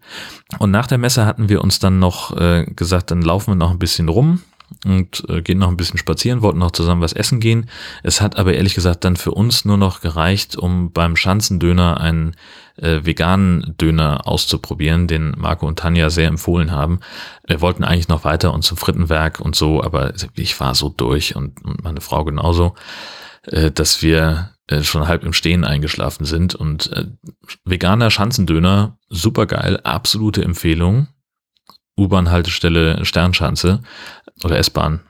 Und 0.58 0.70
nach 0.70 0.86
der 0.86 0.98
Messe 0.98 1.26
hatten 1.26 1.48
wir 1.48 1.62
uns 1.62 1.78
dann 1.78 1.98
noch 1.98 2.36
äh, 2.36 2.64
gesagt, 2.64 3.10
dann 3.10 3.22
laufen 3.22 3.52
wir 3.52 3.56
noch 3.56 3.70
ein 3.70 3.78
bisschen 3.78 4.08
rum 4.08 4.42
und 4.84 5.24
äh, 5.28 5.42
gehen 5.42 5.58
noch 5.58 5.68
ein 5.68 5.76
bisschen 5.76 5.98
spazieren, 5.98 6.42
wollten 6.42 6.58
noch 6.58 6.70
zusammen 6.70 7.00
was 7.00 7.12
essen 7.12 7.40
gehen. 7.40 7.68
Es 8.02 8.20
hat 8.20 8.36
aber 8.36 8.54
ehrlich 8.54 8.74
gesagt 8.74 9.04
dann 9.04 9.16
für 9.16 9.32
uns 9.32 9.64
nur 9.64 9.76
noch 9.76 10.00
gereicht, 10.00 10.56
um 10.56 10.92
beim 10.92 11.16
Schanzendöner 11.16 12.00
einen 12.00 12.34
äh, 12.76 13.04
veganen 13.04 13.74
Döner 13.80 14.26
auszuprobieren, 14.26 15.06
den 15.06 15.34
Marco 15.36 15.66
und 15.66 15.78
Tanja 15.78 16.10
sehr 16.10 16.28
empfohlen 16.28 16.70
haben. 16.70 17.00
Wir 17.46 17.60
wollten 17.60 17.84
eigentlich 17.84 18.08
noch 18.08 18.24
weiter 18.24 18.52
und 18.52 18.62
zum 18.62 18.76
Frittenwerk 18.76 19.40
und 19.40 19.54
so, 19.54 19.82
aber 19.82 20.12
ich 20.34 20.58
war 20.60 20.74
so 20.74 20.88
durch 20.88 21.36
und, 21.36 21.64
und 21.64 21.84
meine 21.84 22.00
Frau 22.00 22.24
genauso, 22.24 22.74
äh, 23.44 23.70
dass 23.70 24.02
wir 24.02 24.50
äh, 24.70 24.82
schon 24.82 25.08
halb 25.08 25.24
im 25.24 25.32
Stehen 25.32 25.64
eingeschlafen 25.64 26.24
sind 26.24 26.54
und 26.54 26.92
äh, 26.92 27.06
veganer 27.64 28.10
Schanzendöner, 28.10 28.98
super 29.08 29.46
geil, 29.46 29.80
absolute 29.82 30.42
Empfehlung. 30.42 31.08
U-Bahn-Haltestelle 31.98 33.04
Sternschanze 33.04 33.82
oder 34.44 34.58
S-Bahn, 34.58 35.00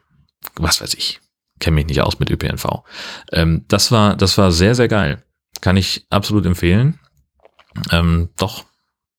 was 0.56 0.80
weiß 0.80 0.94
ich, 0.94 1.20
kenne 1.58 1.76
mich 1.76 1.86
nicht 1.86 2.00
aus 2.00 2.18
mit 2.18 2.30
ÖPNV. 2.30 2.82
Ähm, 3.32 3.64
das 3.68 3.92
war, 3.92 4.16
das 4.16 4.38
war 4.38 4.52
sehr, 4.52 4.74
sehr 4.74 4.88
geil. 4.88 5.22
Kann 5.60 5.76
ich 5.76 6.06
absolut 6.10 6.46
empfehlen. 6.46 6.98
Ähm, 7.90 8.30
doch, 8.36 8.64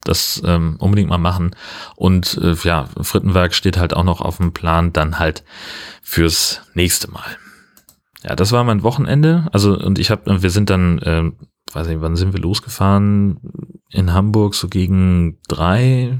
das 0.03 0.41
ähm, 0.45 0.75
unbedingt 0.79 1.09
mal 1.09 1.17
machen. 1.17 1.55
Und 1.95 2.37
äh, 2.37 2.55
ja, 2.63 2.89
Frittenwerk 3.01 3.53
steht 3.53 3.77
halt 3.77 3.93
auch 3.93 4.03
noch 4.03 4.21
auf 4.21 4.37
dem 4.37 4.53
Plan, 4.53 4.93
dann 4.93 5.19
halt 5.19 5.43
fürs 6.01 6.61
nächste 6.73 7.09
Mal. 7.11 7.37
Ja, 8.23 8.35
das 8.35 8.51
war 8.51 8.63
mein 8.63 8.83
Wochenende. 8.83 9.47
Also, 9.51 9.77
und 9.77 9.99
ich 9.99 10.11
habe, 10.11 10.41
wir 10.41 10.49
sind 10.49 10.69
dann, 10.69 10.99
äh, 10.99 11.31
weiß 11.73 11.87
nicht, 11.87 12.01
wann 12.01 12.15
sind 12.15 12.33
wir 12.33 12.39
losgefahren? 12.39 13.39
In 13.89 14.13
Hamburg 14.13 14.55
so 14.55 14.67
gegen 14.67 15.39
drei, 15.47 16.19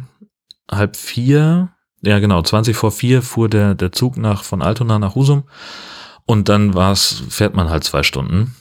halb 0.70 0.96
vier 0.96 1.74
ja 2.02 2.20
genau, 2.20 2.42
20 2.42 2.76
vor 2.76 2.92
vier 2.92 3.22
fuhr 3.22 3.50
der, 3.50 3.76
der 3.76 3.92
Zug 3.92 4.18
nach, 4.18 4.44
von 4.44 4.62
Altona 4.62 5.00
nach 5.00 5.16
Husum 5.16 5.44
und 6.26 6.50
dann 6.50 6.74
war's, 6.74 7.24
fährt 7.30 7.56
man 7.56 7.70
halt 7.70 7.84
zwei 7.84 8.04
Stunden. 8.04 8.56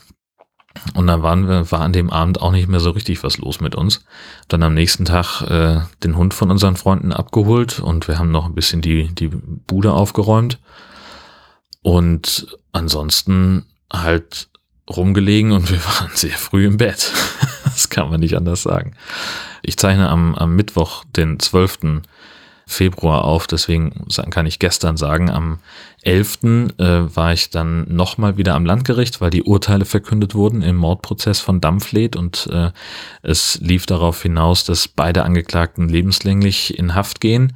Und 0.93 1.07
dann 1.07 1.21
waren 1.21 1.47
wir, 1.47 1.69
war 1.71 1.81
an 1.81 1.91
dem 1.93 2.09
Abend 2.09 2.41
auch 2.41 2.51
nicht 2.51 2.69
mehr 2.69 2.79
so 2.79 2.91
richtig 2.91 3.23
was 3.23 3.37
los 3.37 3.59
mit 3.59 3.75
uns. 3.75 4.05
Dann 4.47 4.63
am 4.63 4.73
nächsten 4.73 5.05
Tag 5.05 5.41
äh, 5.41 5.81
den 6.03 6.15
Hund 6.15 6.33
von 6.33 6.49
unseren 6.49 6.77
Freunden 6.77 7.11
abgeholt 7.11 7.79
und 7.79 8.07
wir 8.07 8.17
haben 8.17 8.31
noch 8.31 8.45
ein 8.45 8.55
bisschen 8.55 8.81
die, 8.81 9.07
die 9.13 9.27
Bude 9.27 9.93
aufgeräumt. 9.93 10.59
Und 11.81 12.57
ansonsten 12.71 13.65
halt 13.91 14.49
rumgelegen 14.89 15.51
und 15.51 15.69
wir 15.71 15.83
waren 15.85 16.09
sehr 16.13 16.31
früh 16.37 16.65
im 16.65 16.77
Bett. 16.77 17.11
das 17.65 17.89
kann 17.89 18.09
man 18.09 18.19
nicht 18.19 18.37
anders 18.37 18.63
sagen. 18.63 18.93
Ich 19.61 19.77
zeichne 19.77 20.09
am, 20.09 20.35
am 20.35 20.55
Mittwoch, 20.55 21.03
den 21.15 21.39
12. 21.39 22.01
Februar 22.71 23.25
auf, 23.25 23.47
deswegen 23.47 24.07
kann 24.29 24.45
ich 24.45 24.59
gestern 24.59 24.97
sagen, 24.97 25.29
am 25.29 25.59
11. 26.03 26.39
Äh, 26.77 27.15
war 27.15 27.33
ich 27.33 27.49
dann 27.49 27.85
nochmal 27.93 28.37
wieder 28.37 28.55
am 28.55 28.65
Landgericht, 28.65 29.21
weil 29.21 29.29
die 29.29 29.43
Urteile 29.43 29.85
verkündet 29.85 30.33
wurden 30.33 30.61
im 30.61 30.77
Mordprozess 30.77 31.39
von 31.39 31.61
Dampfled 31.61 32.15
und 32.15 32.47
äh, 32.51 32.71
es 33.21 33.59
lief 33.61 33.85
darauf 33.85 34.21
hinaus, 34.21 34.63
dass 34.63 34.87
beide 34.87 35.23
Angeklagten 35.23 35.89
lebenslänglich 35.89 36.77
in 36.77 36.95
Haft 36.95 37.21
gehen. 37.21 37.53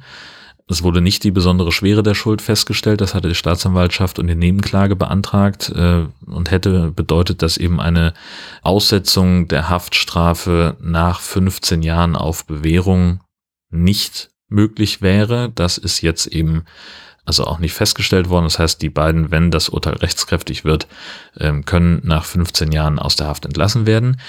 Es 0.68 0.82
wurde 0.82 1.00
nicht 1.00 1.22
die 1.22 1.30
besondere 1.30 1.70
Schwere 1.70 2.02
der 2.02 2.14
Schuld 2.14 2.42
festgestellt, 2.42 3.00
das 3.00 3.14
hatte 3.14 3.28
die 3.28 3.36
Staatsanwaltschaft 3.36 4.18
und 4.18 4.26
die 4.26 4.34
Nebenklage 4.34 4.96
beantragt 4.96 5.72
äh, 5.74 6.06
und 6.26 6.50
hätte 6.50 6.90
bedeutet, 6.90 7.42
dass 7.42 7.56
eben 7.56 7.80
eine 7.80 8.14
Aussetzung 8.62 9.48
der 9.48 9.68
Haftstrafe 9.68 10.76
nach 10.80 11.20
15 11.20 11.82
Jahren 11.82 12.16
auf 12.16 12.46
Bewährung 12.46 13.20
nicht 13.70 14.30
möglich 14.48 15.02
wäre. 15.02 15.50
Das 15.54 15.78
ist 15.78 16.00
jetzt 16.00 16.26
eben 16.26 16.64
also 17.24 17.44
auch 17.44 17.58
nicht 17.58 17.74
festgestellt 17.74 18.28
worden. 18.28 18.44
Das 18.44 18.58
heißt, 18.58 18.80
die 18.80 18.88
beiden, 18.88 19.30
wenn 19.30 19.50
das 19.50 19.68
Urteil 19.68 19.94
rechtskräftig 19.94 20.64
wird, 20.64 20.86
ähm, 21.38 21.64
können 21.64 22.00
nach 22.04 22.24
15 22.24 22.72
Jahren 22.72 22.98
aus 22.98 23.16
der 23.16 23.26
Haft 23.26 23.44
entlassen 23.44 23.86
werden. 23.86 24.20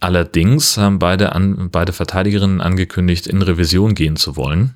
Allerdings 0.00 0.76
haben 0.76 0.98
beide, 0.98 1.32
an, 1.32 1.70
beide 1.70 1.92
Verteidigerinnen 1.92 2.60
angekündigt, 2.60 3.26
in 3.26 3.42
Revision 3.42 3.94
gehen 3.94 4.16
zu 4.16 4.36
wollen. 4.36 4.74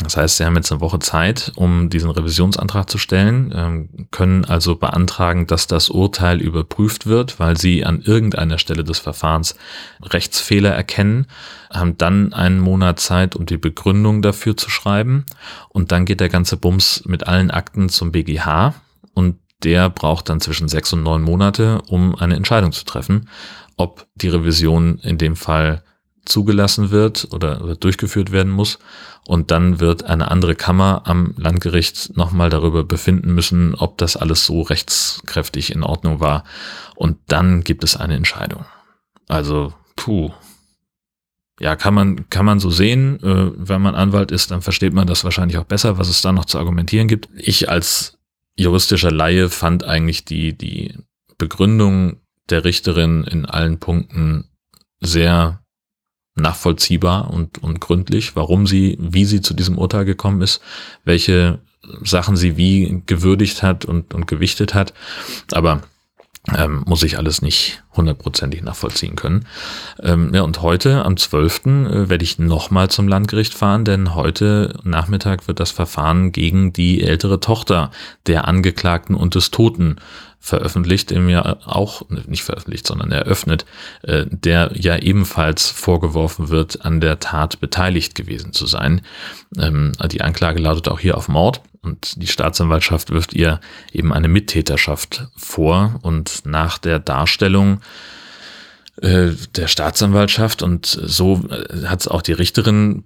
Das 0.00 0.16
heißt, 0.16 0.36
sie 0.36 0.44
haben 0.44 0.56
jetzt 0.56 0.72
eine 0.72 0.80
Woche 0.80 0.98
Zeit, 0.98 1.52
um 1.54 1.90
diesen 1.90 2.10
Revisionsantrag 2.10 2.88
zu 2.88 2.98
stellen, 2.98 3.52
ähm, 3.54 3.88
können 4.10 4.44
also 4.44 4.76
beantragen, 4.76 5.46
dass 5.46 5.66
das 5.66 5.90
Urteil 5.90 6.40
überprüft 6.40 7.06
wird, 7.06 7.38
weil 7.38 7.56
sie 7.56 7.84
an 7.84 8.00
irgendeiner 8.00 8.58
Stelle 8.58 8.84
des 8.84 8.98
Verfahrens 8.98 9.54
Rechtsfehler 10.02 10.70
erkennen, 10.70 11.26
haben 11.70 11.98
dann 11.98 12.32
einen 12.32 12.58
Monat 12.58 13.00
Zeit, 13.00 13.36
um 13.36 13.46
die 13.46 13.58
Begründung 13.58 14.22
dafür 14.22 14.56
zu 14.56 14.70
schreiben. 14.70 15.26
Und 15.68 15.92
dann 15.92 16.04
geht 16.04 16.20
der 16.20 16.28
ganze 16.28 16.56
Bums 16.56 17.04
mit 17.06 17.26
allen 17.26 17.50
Akten 17.50 17.88
zum 17.88 18.12
BGH 18.12 18.74
und 19.14 19.36
der 19.62 19.90
braucht 19.90 20.28
dann 20.28 20.40
zwischen 20.40 20.68
sechs 20.68 20.92
und 20.92 21.02
neun 21.02 21.22
Monate, 21.22 21.80
um 21.86 22.16
eine 22.16 22.34
Entscheidung 22.36 22.72
zu 22.72 22.84
treffen, 22.84 23.28
ob 23.76 24.06
die 24.16 24.28
Revision 24.28 24.98
in 24.98 25.18
dem 25.18 25.36
Fall 25.36 25.82
zugelassen 26.24 26.90
wird 26.90 27.28
oder 27.32 27.76
durchgeführt 27.76 28.32
werden 28.32 28.52
muss. 28.52 28.78
Und 29.26 29.50
dann 29.50 29.78
wird 29.78 30.04
eine 30.04 30.30
andere 30.30 30.54
Kammer 30.54 31.02
am 31.04 31.34
Landgericht 31.36 32.16
nochmal 32.16 32.50
darüber 32.50 32.84
befinden 32.84 33.34
müssen, 33.34 33.74
ob 33.74 33.98
das 33.98 34.16
alles 34.16 34.46
so 34.46 34.62
rechtskräftig 34.62 35.72
in 35.72 35.84
Ordnung 35.84 36.20
war. 36.20 36.44
Und 36.96 37.18
dann 37.28 37.62
gibt 37.62 37.84
es 37.84 37.96
eine 37.96 38.16
Entscheidung. 38.16 38.64
Also, 39.28 39.72
puh. 39.94 40.32
Ja, 41.60 41.76
kann 41.76 41.94
man, 41.94 42.28
kann 42.30 42.44
man 42.44 42.58
so 42.58 42.70
sehen. 42.70 43.22
Äh, 43.22 43.52
wenn 43.56 43.82
man 43.82 43.94
Anwalt 43.94 44.32
ist, 44.32 44.50
dann 44.50 44.62
versteht 44.62 44.92
man 44.92 45.06
das 45.06 45.22
wahrscheinlich 45.22 45.58
auch 45.58 45.64
besser, 45.64 45.98
was 45.98 46.08
es 46.08 46.20
da 46.22 46.32
noch 46.32 46.44
zu 46.44 46.58
argumentieren 46.58 47.06
gibt. 47.06 47.28
Ich 47.36 47.68
als 47.68 48.18
juristischer 48.56 49.12
Laie 49.12 49.48
fand 49.48 49.84
eigentlich 49.84 50.24
die, 50.24 50.56
die 50.56 50.96
Begründung 51.38 52.20
der 52.50 52.64
Richterin 52.64 53.24
in 53.24 53.46
allen 53.46 53.78
Punkten 53.78 54.50
sehr 55.00 55.61
nachvollziehbar 56.34 57.30
und, 57.30 57.62
und 57.62 57.80
gründlich, 57.80 58.36
warum 58.36 58.66
sie, 58.66 58.96
wie 59.00 59.24
sie 59.24 59.40
zu 59.40 59.54
diesem 59.54 59.78
Urteil 59.78 60.04
gekommen 60.04 60.40
ist, 60.40 60.60
welche 61.04 61.58
Sachen 62.02 62.36
sie 62.36 62.56
wie 62.56 63.02
gewürdigt 63.06 63.62
hat 63.62 63.84
und, 63.84 64.14
und 64.14 64.26
gewichtet 64.26 64.74
hat. 64.74 64.94
Aber 65.52 65.82
ähm, 66.56 66.82
muss 66.86 67.04
ich 67.04 67.18
alles 67.18 67.40
nicht 67.40 67.84
hundertprozentig 67.96 68.62
nachvollziehen 68.62 69.14
können. 69.14 69.46
Ähm, 70.02 70.34
ja, 70.34 70.42
und 70.42 70.60
heute 70.60 71.04
am 71.04 71.16
12. 71.16 71.66
Äh, 71.66 72.08
werde 72.08 72.24
ich 72.24 72.38
nochmal 72.38 72.90
zum 72.90 73.06
Landgericht 73.06 73.54
fahren, 73.54 73.84
denn 73.84 74.16
heute 74.16 74.74
Nachmittag 74.82 75.46
wird 75.46 75.60
das 75.60 75.70
Verfahren 75.70 76.32
gegen 76.32 76.72
die 76.72 77.02
ältere 77.02 77.38
Tochter 77.38 77.92
der 78.26 78.48
Angeklagten 78.48 79.14
und 79.14 79.36
des 79.36 79.52
Toten 79.52 79.96
veröffentlicht, 80.42 81.10
dem 81.10 81.28
ja 81.28 81.56
auch, 81.64 82.02
nicht 82.26 82.42
veröffentlicht, 82.42 82.86
sondern 82.86 83.12
eröffnet, 83.12 83.64
äh, 84.02 84.26
der 84.28 84.72
ja 84.74 84.98
ebenfalls 84.98 85.70
vorgeworfen 85.70 86.48
wird, 86.48 86.84
an 86.84 87.00
der 87.00 87.20
Tat 87.20 87.60
beteiligt 87.60 88.16
gewesen 88.16 88.52
zu 88.52 88.66
sein. 88.66 89.02
Ähm, 89.56 89.92
die 90.10 90.20
Anklage 90.20 90.60
lautet 90.60 90.88
auch 90.88 90.98
hier 90.98 91.16
auf 91.16 91.28
Mord 91.28 91.62
und 91.80 92.20
die 92.20 92.26
Staatsanwaltschaft 92.26 93.10
wirft 93.10 93.34
ihr 93.34 93.60
eben 93.92 94.12
eine 94.12 94.26
Mittäterschaft 94.26 95.28
vor 95.36 96.00
und 96.02 96.42
nach 96.44 96.76
der 96.78 96.98
Darstellung 96.98 97.80
der 99.00 99.68
Staatsanwaltschaft 99.68 100.62
und 100.62 100.84
so 100.84 101.40
äh, 101.48 101.86
hat 101.86 102.02
es 102.02 102.08
auch 102.08 102.20
die 102.20 102.32
Richterin 102.32 103.04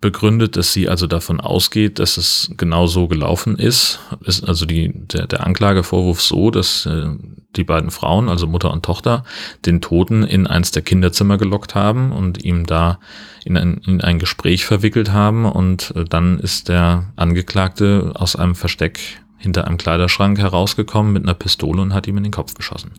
begründet, 0.00 0.56
dass 0.56 0.72
sie 0.72 0.88
also 0.88 1.08
davon 1.08 1.40
ausgeht, 1.40 1.98
dass 1.98 2.16
es 2.16 2.52
genau 2.56 2.86
so 2.86 3.08
gelaufen 3.08 3.58
ist. 3.58 3.98
ist 4.24 4.48
also 4.48 4.66
die, 4.66 4.92
der, 4.94 5.26
der 5.26 5.44
Anklagevorwurf 5.44 6.22
so, 6.22 6.52
dass 6.52 6.86
äh, 6.86 7.08
die 7.56 7.64
beiden 7.64 7.90
Frauen, 7.90 8.28
also 8.28 8.46
Mutter 8.46 8.72
und 8.72 8.84
Tochter, 8.84 9.24
den 9.64 9.80
Toten 9.80 10.22
in 10.22 10.46
eins 10.46 10.70
der 10.70 10.82
Kinderzimmer 10.82 11.38
gelockt 11.38 11.74
haben 11.74 12.12
und 12.12 12.44
ihm 12.44 12.64
da 12.64 13.00
in 13.44 13.56
ein, 13.56 13.80
in 13.84 14.00
ein 14.00 14.20
Gespräch 14.20 14.64
verwickelt 14.64 15.12
haben 15.12 15.44
und 15.44 15.92
dann 16.08 16.38
ist 16.38 16.68
der 16.68 17.12
Angeklagte 17.16 18.12
aus 18.14 18.36
einem 18.36 18.54
Versteck 18.54 19.00
hinter 19.38 19.66
einem 19.66 19.76
Kleiderschrank 19.78 20.38
herausgekommen 20.38 21.12
mit 21.12 21.24
einer 21.24 21.34
Pistole 21.34 21.82
und 21.82 21.94
hat 21.94 22.06
ihm 22.06 22.16
in 22.16 22.24
den 22.24 22.32
Kopf 22.32 22.54
geschossen. 22.54 22.92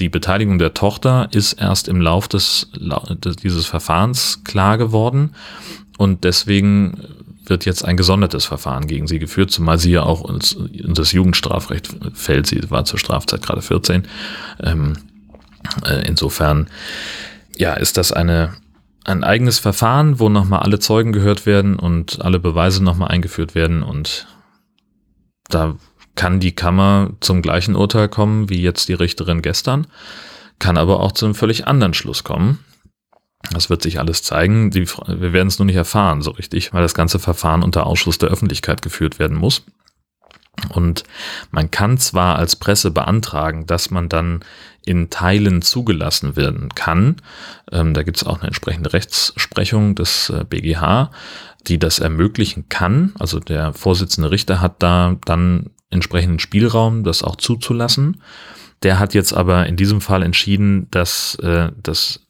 Die 0.00 0.08
Beteiligung 0.08 0.58
der 0.58 0.74
Tochter 0.74 1.28
ist 1.30 1.52
erst 1.52 1.86
im 1.86 2.00
Lauf 2.00 2.26
des, 2.26 2.70
dieses 3.42 3.66
Verfahrens 3.66 4.42
klar 4.44 4.78
geworden 4.78 5.34
und 5.98 6.24
deswegen 6.24 7.04
wird 7.44 7.66
jetzt 7.66 7.84
ein 7.84 7.98
gesondertes 7.98 8.46
Verfahren 8.46 8.86
gegen 8.86 9.06
sie 9.06 9.18
geführt, 9.18 9.50
zumal 9.50 9.78
sie 9.78 9.90
ja 9.90 10.04
auch 10.04 10.26
ins, 10.30 10.52
in 10.52 10.94
das 10.94 11.12
Jugendstrafrecht 11.12 11.90
fällt. 12.14 12.46
Sie 12.46 12.70
war 12.70 12.86
zur 12.86 12.98
Strafzeit 12.98 13.42
gerade 13.42 13.60
14. 13.60 14.04
Ähm, 14.62 14.94
äh, 15.84 16.06
insofern, 16.06 16.70
ja, 17.58 17.74
ist 17.74 17.98
das 17.98 18.12
eine, 18.12 18.54
ein 19.04 19.24
eigenes 19.24 19.58
Verfahren, 19.58 20.18
wo 20.18 20.28
nochmal 20.28 20.60
alle 20.60 20.78
Zeugen 20.78 21.12
gehört 21.12 21.44
werden 21.44 21.76
und 21.78 22.22
alle 22.22 22.38
Beweise 22.38 22.82
nochmal 22.82 23.08
eingeführt 23.08 23.54
werden 23.54 23.82
und 23.82 24.26
da 25.48 25.76
kann 26.20 26.38
die 26.38 26.54
Kammer 26.54 27.12
zum 27.20 27.40
gleichen 27.40 27.74
Urteil 27.74 28.06
kommen 28.06 28.50
wie 28.50 28.60
jetzt 28.60 28.90
die 28.90 28.92
Richterin 28.92 29.40
gestern, 29.40 29.86
kann 30.58 30.76
aber 30.76 31.00
auch 31.00 31.12
zu 31.12 31.24
einem 31.24 31.34
völlig 31.34 31.66
anderen 31.66 31.94
Schluss 31.94 32.24
kommen. 32.24 32.58
Das 33.54 33.70
wird 33.70 33.80
sich 33.80 33.98
alles 33.98 34.22
zeigen. 34.22 34.70
Die, 34.70 34.86
wir 34.86 35.32
werden 35.32 35.48
es 35.48 35.58
nur 35.58 35.64
nicht 35.64 35.76
erfahren 35.76 36.20
so 36.20 36.32
richtig, 36.32 36.74
weil 36.74 36.82
das 36.82 36.92
ganze 36.92 37.20
Verfahren 37.20 37.62
unter 37.62 37.86
Ausschluss 37.86 38.18
der 38.18 38.28
Öffentlichkeit 38.28 38.82
geführt 38.82 39.18
werden 39.18 39.38
muss. 39.38 39.64
Und 40.68 41.04
man 41.52 41.70
kann 41.70 41.96
zwar 41.96 42.36
als 42.36 42.54
Presse 42.54 42.90
beantragen, 42.90 43.64
dass 43.64 43.90
man 43.90 44.10
dann 44.10 44.40
in 44.84 45.08
Teilen 45.08 45.62
zugelassen 45.62 46.36
werden 46.36 46.68
kann. 46.74 47.16
Ähm, 47.72 47.94
da 47.94 48.02
gibt 48.02 48.18
es 48.18 48.24
auch 48.24 48.40
eine 48.40 48.48
entsprechende 48.48 48.92
Rechtsprechung 48.92 49.94
des 49.94 50.28
äh, 50.28 50.44
BGH, 50.44 51.12
die 51.66 51.78
das 51.78 51.98
ermöglichen 51.98 52.68
kann. 52.68 53.14
Also 53.18 53.40
der 53.40 53.72
Vorsitzende 53.72 54.30
Richter 54.30 54.60
hat 54.60 54.82
da 54.82 55.16
dann 55.24 55.70
entsprechenden 55.90 56.38
Spielraum, 56.38 57.04
das 57.04 57.22
auch 57.22 57.36
zuzulassen. 57.36 58.22
Der 58.82 58.98
hat 58.98 59.14
jetzt 59.14 59.32
aber 59.32 59.66
in 59.66 59.76
diesem 59.76 60.00
Fall 60.00 60.22
entschieden, 60.22 60.88
dass 60.90 61.34
äh, 61.36 61.70
das 61.82 62.20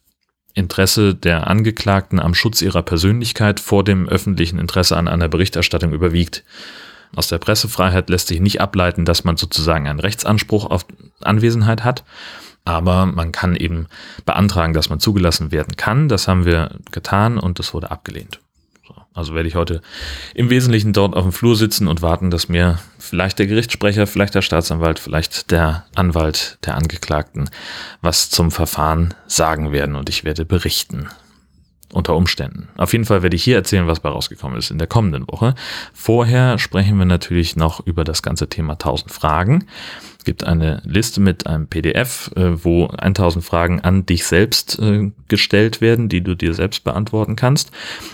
Interesse 0.55 1.15
der 1.15 1.47
Angeklagten 1.47 2.19
am 2.19 2.35
Schutz 2.35 2.61
ihrer 2.61 2.83
Persönlichkeit 2.83 3.61
vor 3.61 3.85
dem 3.85 4.09
öffentlichen 4.09 4.59
Interesse 4.59 4.97
an 4.97 5.09
einer 5.09 5.29
Berichterstattung 5.29 5.93
überwiegt. 5.93 6.45
Aus 7.15 7.29
der 7.29 7.39
Pressefreiheit 7.39 8.09
lässt 8.11 8.29
sich 8.29 8.41
nicht 8.41 8.61
ableiten, 8.61 9.05
dass 9.05 9.25
man 9.25 9.37
sozusagen 9.37 9.87
einen 9.89 10.01
Rechtsanspruch 10.01 10.67
auf 10.67 10.87
Anwesenheit 11.23 11.85
hat, 11.85 12.05
aber 12.65 13.07
man 13.07 13.33
kann 13.33 13.57
eben 13.57 13.87
beantragen, 14.27 14.75
dass 14.75 14.91
man 14.91 15.01
zugelassen 15.01 15.51
werden 15.51 15.77
kann. 15.77 16.09
Das 16.09 16.29
haben 16.29 16.45
wir 16.45 16.77
getan 16.93 17.39
und 17.39 17.59
das 17.59 17.75
wurde 17.75 17.91
abgelehnt. 17.91 18.41
Also 19.21 19.35
werde 19.35 19.49
ich 19.49 19.55
heute 19.55 19.83
im 20.35 20.51
Wesentlichen 20.51 20.93
dort 20.93 21.15
auf 21.15 21.23
dem 21.23 21.33
Flur 21.33 21.55
sitzen 21.55 21.87
und 21.89 22.03
warten, 22.03 22.31
dass 22.31 22.49
mir 22.49 22.79
vielleicht 22.99 23.39
der 23.39 23.47
Gerichtssprecher, 23.47 24.07
vielleicht 24.07 24.35
der 24.35 24.43
Staatsanwalt, 24.43 24.99
vielleicht 24.99 25.51
der 25.51 25.85
Anwalt 25.95 26.59
der 26.65 26.75
Angeklagten 26.75 27.51
was 28.01 28.31
zum 28.31 28.51
Verfahren 28.51 29.15
sagen 29.27 29.73
werden 29.73 29.95
und 29.95 30.09
ich 30.09 30.25
werde 30.25 30.45
berichten. 30.45 31.09
Unter 31.93 32.15
Umständen. 32.15 32.69
Auf 32.77 32.93
jeden 32.93 33.05
Fall 33.05 33.23
werde 33.23 33.35
ich 33.35 33.43
hier 33.43 33.57
erzählen, 33.57 33.87
was 33.87 33.99
bei 33.99 34.09
rausgekommen 34.09 34.57
ist 34.57 34.71
in 34.71 34.79
der 34.79 34.87
kommenden 34.87 35.27
Woche. 35.27 35.55
Vorher 35.93 36.59
sprechen 36.59 36.99
wir 36.99 37.05
natürlich 37.05 37.57
noch 37.57 37.85
über 37.85 38.05
das 38.05 38.23
ganze 38.23 38.49
Thema 38.49 38.75
1000 38.75 39.11
Fragen. 39.11 39.67
Es 40.19 40.25
gibt 40.25 40.45
eine 40.45 40.83
Liste 40.85 41.21
mit 41.21 41.47
einem 41.47 41.67
PDF, 41.67 42.31
äh, 42.37 42.65
wo 42.65 42.87
1000 42.87 43.45
Fragen 43.45 43.81
an 43.81 44.07
dich 44.07 44.25
selbst 44.25 44.79
äh, 44.79 45.11
gestellt 45.29 45.81
werden, 45.81 46.09
die 46.09 46.21
du 46.21 46.37
dir 46.37 46.55
selbst 46.55 46.85
beantworten 46.85 47.37
kannst. 47.37 47.73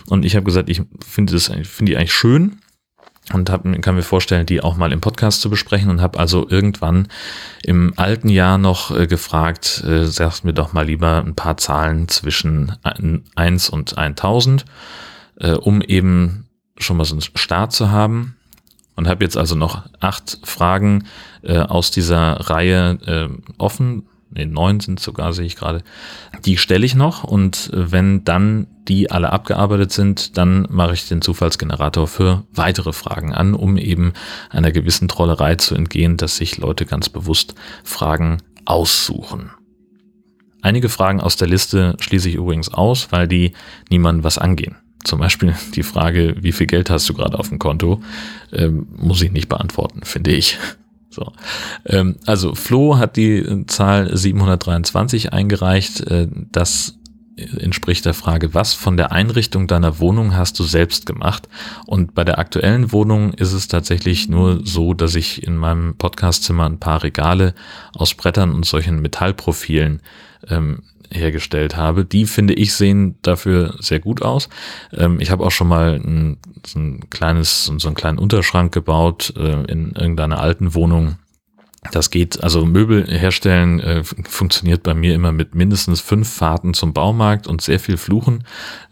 Und 0.08 0.24
ich 0.24 0.36
habe 0.36 0.44
gesagt, 0.44 0.70
ich 0.70 0.80
finde 1.06 1.34
das 1.34 1.52
finde 1.64 1.92
ich 1.92 1.98
eigentlich 1.98 2.12
schön 2.12 2.58
und 3.32 3.50
hab, 3.50 3.64
kann 3.82 3.96
mir 3.96 4.02
vorstellen, 4.02 4.46
die 4.46 4.60
auch 4.60 4.76
mal 4.76 4.92
im 4.92 5.00
Podcast 5.00 5.40
zu 5.40 5.50
besprechen 5.50 5.90
und 5.90 6.00
habe 6.00 6.18
also 6.18 6.48
irgendwann 6.48 7.08
im 7.62 7.92
alten 7.96 8.28
Jahr 8.28 8.56
noch 8.58 8.96
äh, 8.96 9.06
gefragt, 9.06 9.82
äh, 9.84 10.06
sagst 10.06 10.44
mir 10.44 10.54
doch 10.54 10.72
mal 10.72 10.86
lieber 10.86 11.24
ein 11.24 11.34
paar 11.34 11.56
Zahlen 11.56 12.08
zwischen 12.08 12.76
1 13.34 13.70
und 13.70 13.98
1000, 13.98 14.64
äh, 15.40 15.52
um 15.52 15.82
eben 15.82 16.46
schon 16.78 16.96
mal 16.96 17.04
so 17.04 17.14
einen 17.14 17.22
Start 17.22 17.72
zu 17.72 17.90
haben 17.90 18.36
und 18.94 19.08
habe 19.08 19.24
jetzt 19.24 19.36
also 19.36 19.54
noch 19.54 19.82
acht 20.00 20.38
Fragen 20.44 21.06
äh, 21.42 21.58
aus 21.58 21.90
dieser 21.90 22.48
Reihe 22.48 22.98
äh, 23.06 23.52
offen. 23.58 24.08
Ne, 24.30 24.44
neun 24.44 24.80
sind 24.80 24.98
sogar, 24.98 25.32
sehe 25.32 25.46
ich 25.46 25.56
gerade. 25.56 25.82
Die 26.44 26.58
stelle 26.58 26.84
ich 26.84 26.94
noch 26.94 27.24
und 27.24 27.70
äh, 27.72 27.92
wenn 27.92 28.24
dann 28.24 28.66
die 28.88 29.10
alle 29.10 29.32
abgearbeitet 29.32 29.92
sind, 29.92 30.36
dann 30.36 30.66
mache 30.70 30.94
ich 30.94 31.08
den 31.08 31.22
Zufallsgenerator 31.22 32.06
für 32.06 32.44
weitere 32.52 32.92
Fragen 32.92 33.32
an, 33.34 33.54
um 33.54 33.76
eben 33.76 34.12
einer 34.50 34.72
gewissen 34.72 35.08
Trollerei 35.08 35.56
zu 35.56 35.74
entgehen, 35.74 36.16
dass 36.16 36.36
sich 36.36 36.58
Leute 36.58 36.86
ganz 36.86 37.08
bewusst 37.08 37.54
Fragen 37.84 38.38
aussuchen. 38.64 39.50
Einige 40.62 40.88
Fragen 40.88 41.20
aus 41.20 41.36
der 41.36 41.48
Liste 41.48 41.96
schließe 42.00 42.28
ich 42.28 42.34
übrigens 42.34 42.72
aus, 42.72 43.12
weil 43.12 43.28
die 43.28 43.52
niemandem 43.90 44.24
was 44.24 44.38
angehen. 44.38 44.76
Zum 45.04 45.20
Beispiel 45.20 45.54
die 45.74 45.84
Frage, 45.84 46.34
wie 46.40 46.52
viel 46.52 46.66
Geld 46.66 46.90
hast 46.90 47.08
du 47.08 47.14
gerade 47.14 47.38
auf 47.38 47.48
dem 47.48 47.60
Konto, 47.60 48.02
ähm, 48.52 48.88
muss 48.96 49.22
ich 49.22 49.30
nicht 49.30 49.48
beantworten, 49.48 50.00
finde 50.02 50.32
ich. 50.32 50.58
So. 51.16 51.32
Ähm, 51.86 52.16
also 52.26 52.54
Flo 52.54 52.98
hat 52.98 53.16
die 53.16 53.64
Zahl 53.66 54.14
723 54.14 55.32
eingereicht. 55.32 56.00
Äh, 56.02 56.28
das 56.52 56.98
entspricht 57.36 58.04
der 58.06 58.14
Frage, 58.14 58.54
was 58.54 58.72
von 58.72 58.96
der 58.96 59.12
Einrichtung 59.12 59.66
deiner 59.66 59.98
Wohnung 59.98 60.36
hast 60.36 60.58
du 60.58 60.64
selbst 60.64 61.04
gemacht? 61.06 61.48
Und 61.86 62.14
bei 62.14 62.24
der 62.24 62.38
aktuellen 62.38 62.92
Wohnung 62.92 63.34
ist 63.34 63.52
es 63.52 63.68
tatsächlich 63.68 64.28
nur 64.28 64.60
so, 64.64 64.94
dass 64.94 65.14
ich 65.14 65.42
in 65.42 65.56
meinem 65.56 65.96
Podcastzimmer 65.96 66.64
ein 66.64 66.80
paar 66.80 67.02
Regale 67.02 67.54
aus 67.94 68.14
Brettern 68.14 68.54
und 68.54 68.64
solchen 68.64 69.00
Metallprofilen 69.00 70.00
ähm, 70.48 70.82
hergestellt 71.10 71.76
habe. 71.76 72.04
Die 72.04 72.26
finde 72.26 72.54
ich 72.54 72.74
sehen 72.74 73.16
dafür 73.22 73.76
sehr 73.78 74.00
gut 74.00 74.22
aus. 74.22 74.48
Ähm, 74.92 75.20
ich 75.20 75.30
habe 75.30 75.44
auch 75.44 75.50
schon 75.50 75.68
mal 75.68 75.94
ein, 75.94 76.38
so 76.66 76.78
ein 76.78 77.10
kleines, 77.10 77.64
so 77.64 77.88
einen 77.88 77.96
kleinen 77.96 78.18
Unterschrank 78.18 78.72
gebaut 78.72 79.32
äh, 79.36 79.62
in 79.64 79.92
irgendeiner 79.92 80.40
alten 80.40 80.74
Wohnung. 80.74 81.16
Das 81.92 82.10
geht, 82.10 82.42
also 82.42 82.64
Möbel 82.64 83.06
herstellen 83.06 83.80
äh, 83.80 84.02
funktioniert 84.04 84.82
bei 84.82 84.94
mir 84.94 85.14
immer 85.14 85.32
mit 85.32 85.54
mindestens 85.54 86.00
fünf 86.00 86.28
Fahrten 86.28 86.74
zum 86.74 86.92
Baumarkt 86.92 87.46
und 87.46 87.62
sehr 87.62 87.78
viel 87.78 87.96
Fluchen. 87.96 88.44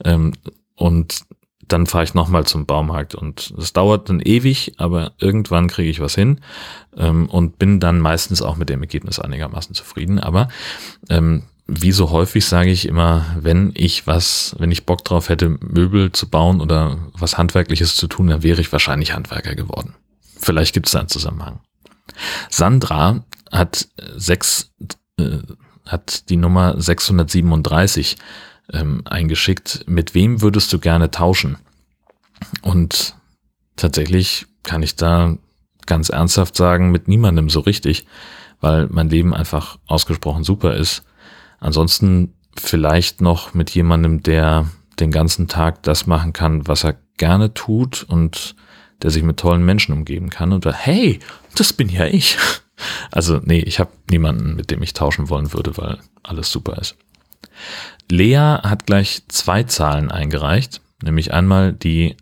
Ähm, 0.04 0.32
und 0.76 1.24
dann 1.68 1.86
fahre 1.86 2.04
ich 2.04 2.14
nochmal 2.14 2.44
zum 2.44 2.66
Baumarkt 2.66 3.14
und 3.14 3.54
es 3.58 3.72
dauert 3.72 4.08
dann 4.08 4.20
ewig, 4.20 4.74
aber 4.76 5.12
irgendwann 5.18 5.68
kriege 5.68 5.90
ich 5.90 6.00
was 6.00 6.14
hin 6.14 6.40
ähm, 6.96 7.26
und 7.26 7.58
bin 7.58 7.80
dann 7.80 8.00
meistens 8.00 8.42
auch 8.42 8.56
mit 8.56 8.68
dem 8.68 8.82
Ergebnis 8.82 9.18
einigermaßen 9.18 9.74
zufrieden. 9.74 10.18
Aber 10.18 10.48
ähm, 11.08 11.44
wie 11.66 11.92
so 11.92 12.10
häufig 12.10 12.44
sage 12.44 12.70
ich 12.70 12.86
immer, 12.86 13.24
wenn 13.38 13.72
ich 13.74 14.06
was, 14.06 14.54
wenn 14.58 14.70
ich 14.70 14.86
Bock 14.86 15.04
drauf 15.04 15.28
hätte, 15.28 15.48
Möbel 15.48 16.12
zu 16.12 16.28
bauen 16.28 16.60
oder 16.60 16.98
was 17.14 17.38
Handwerkliches 17.38 17.96
zu 17.96 18.06
tun, 18.06 18.26
dann 18.28 18.42
wäre 18.42 18.60
ich 18.60 18.70
wahrscheinlich 18.72 19.14
Handwerker 19.14 19.54
geworden. 19.54 19.94
Vielleicht 20.36 20.74
gibt 20.74 20.86
es 20.86 20.92
da 20.92 21.00
einen 21.00 21.08
Zusammenhang. 21.08 21.60
Sandra 22.50 23.24
hat 23.50 23.88
sechs, 24.16 24.72
äh, 25.18 25.38
hat 25.86 26.28
die 26.28 26.36
Nummer 26.36 26.80
637 26.80 28.16
ähm, 28.72 29.02
eingeschickt. 29.06 29.84
Mit 29.86 30.14
wem 30.14 30.42
würdest 30.42 30.72
du 30.72 30.78
gerne 30.78 31.10
tauschen? 31.10 31.56
Und 32.60 33.14
tatsächlich 33.76 34.46
kann 34.64 34.82
ich 34.82 34.96
da 34.96 35.36
ganz 35.86 36.10
ernsthaft 36.10 36.56
sagen, 36.56 36.90
mit 36.90 37.08
niemandem 37.08 37.48
so 37.48 37.60
richtig 37.60 38.06
weil 38.64 38.88
mein 38.90 39.10
Leben 39.10 39.34
einfach 39.34 39.78
ausgesprochen 39.86 40.42
super 40.42 40.74
ist. 40.74 41.04
Ansonsten 41.64 42.34
vielleicht 42.58 43.22
noch 43.22 43.54
mit 43.54 43.70
jemandem, 43.70 44.22
der 44.22 44.66
den 45.00 45.10
ganzen 45.10 45.48
Tag 45.48 45.82
das 45.82 46.06
machen 46.06 46.34
kann, 46.34 46.68
was 46.68 46.84
er 46.84 46.96
gerne 47.16 47.54
tut 47.54 48.02
und 48.02 48.54
der 49.00 49.10
sich 49.10 49.22
mit 49.22 49.38
tollen 49.38 49.64
Menschen 49.64 49.94
umgeben 49.94 50.28
kann 50.28 50.52
und 50.52 50.66
da, 50.66 50.74
hey, 50.74 51.20
das 51.56 51.72
bin 51.72 51.88
ja 51.88 52.06
ich. 52.06 52.36
Also 53.12 53.40
nee, 53.44 53.60
ich 53.60 53.78
habe 53.78 53.92
niemanden, 54.10 54.56
mit 54.56 54.72
dem 54.72 54.82
ich 54.82 54.94
tauschen 54.94 55.30
wollen 55.30 55.52
würde, 55.52 55.76
weil 55.76 56.00
alles 56.24 56.50
super 56.50 56.76
ist. 56.76 56.96
Lea 58.10 58.58
hat 58.64 58.84
gleich 58.84 59.22
zwei 59.28 59.62
Zahlen 59.62 60.10
eingereicht, 60.10 60.80
nämlich 61.00 61.32
einmal 61.32 61.72
die 61.72 62.16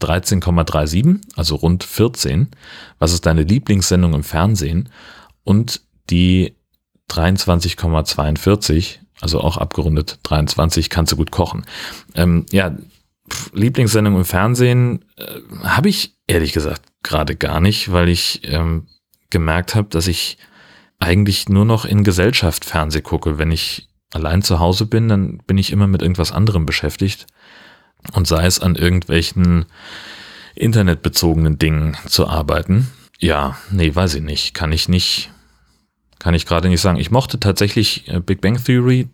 13,37, 0.00 1.20
also 1.34 1.56
rund 1.56 1.82
14. 1.82 2.48
Was 3.00 3.12
ist 3.12 3.26
deine 3.26 3.42
Lieblingssendung 3.42 4.14
im 4.14 4.22
Fernsehen? 4.22 4.88
Und 5.42 5.82
die 6.10 6.54
23,42, 7.10 8.98
also 9.20 9.40
auch 9.40 9.56
abgerundet 9.56 10.18
23, 10.22 10.90
kannst 10.90 11.12
du 11.12 11.16
gut 11.16 11.30
kochen. 11.30 11.64
Ähm, 12.14 12.46
ja, 12.50 12.76
Lieblingssendung 13.52 14.16
im 14.16 14.24
Fernsehen 14.24 15.04
äh, 15.16 15.24
habe 15.64 15.88
ich 15.88 16.14
ehrlich 16.26 16.52
gesagt 16.52 16.82
gerade 17.02 17.36
gar 17.36 17.60
nicht, 17.60 17.92
weil 17.92 18.08
ich 18.08 18.42
ähm, 18.44 18.86
gemerkt 19.30 19.74
habe, 19.74 19.88
dass 19.88 20.06
ich 20.06 20.38
eigentlich 20.98 21.48
nur 21.48 21.64
noch 21.64 21.84
in 21.84 22.04
Gesellschaft 22.04 22.64
Fernseh 22.64 23.02
gucke. 23.02 23.38
Wenn 23.38 23.50
ich 23.50 23.88
allein 24.12 24.42
zu 24.42 24.58
Hause 24.58 24.86
bin, 24.86 25.08
dann 25.08 25.38
bin 25.46 25.58
ich 25.58 25.72
immer 25.72 25.86
mit 25.86 26.02
irgendwas 26.02 26.32
anderem 26.32 26.66
beschäftigt. 26.66 27.26
Und 28.12 28.26
sei 28.26 28.46
es 28.46 28.60
an 28.60 28.76
irgendwelchen 28.76 29.66
internetbezogenen 30.54 31.58
Dingen 31.58 31.96
zu 32.06 32.26
arbeiten. 32.26 32.88
Ja, 33.18 33.56
nee, 33.70 33.94
weiß 33.94 34.14
ich 34.14 34.22
nicht. 34.22 34.54
Kann 34.54 34.72
ich 34.72 34.88
nicht, 34.88 35.30
kann 36.18 36.34
ich 36.34 36.46
gerade 36.46 36.68
nicht 36.68 36.80
sagen. 36.80 36.98
Ich 36.98 37.10
mochte 37.10 37.40
tatsächlich 37.40 38.08
äh, 38.08 38.20
Big 38.20 38.40
Bang 38.40 38.62
Theory 38.62 39.08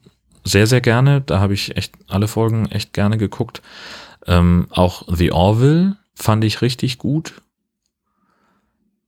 sehr, 0.45 0.67
sehr 0.67 0.81
gerne. 0.81 1.21
Da 1.23 1.41
habe 1.41 1.55
ich 1.55 1.77
echt 1.77 1.95
alle 2.09 2.29
Folgen 2.29 2.67
echt 2.67 2.93
gerne 2.93 3.19
geguckt. 3.19 3.63
Ähm, 4.27 4.67
auch 4.71 5.05
The 5.09 5.33
Orville 5.33 5.97
fand 6.15 6.45
ich 6.45 6.63
richtig 6.63 6.99
gut. 6.99 7.35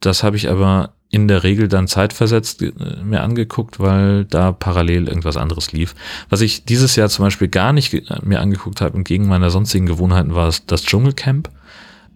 Das 0.01 0.23
habe 0.23 0.37
ich 0.37 0.49
aber 0.51 0.93
in 1.09 1.29
der 1.29 1.45
Regel 1.45 1.69
dann 1.69 1.89
zeitversetzt 1.89 2.63
äh, 2.63 2.73
mir 3.03 3.23
angeguckt, 3.23 3.79
weil 3.79 4.25
da 4.25 4.53
parallel 4.53 5.09
irgendwas 5.09 5.37
anderes 5.37 5.73
lief. 5.73 5.95
Was 6.29 6.41
ich 6.41 6.65
dieses 6.65 6.97
Jahr 6.97 7.09
zum 7.09 7.25
Beispiel 7.25 7.49
gar 7.49 7.73
nicht 7.73 7.93
mir 8.23 8.41
angeguckt 8.41 8.81
habe, 8.81 8.97
entgegen 8.97 9.29
meiner 9.29 9.51
sonstigen 9.51 9.87
Gewohnheiten, 9.87 10.35
war 10.35 10.53
das 10.67 10.83
Dschungelcamp. 10.83 11.51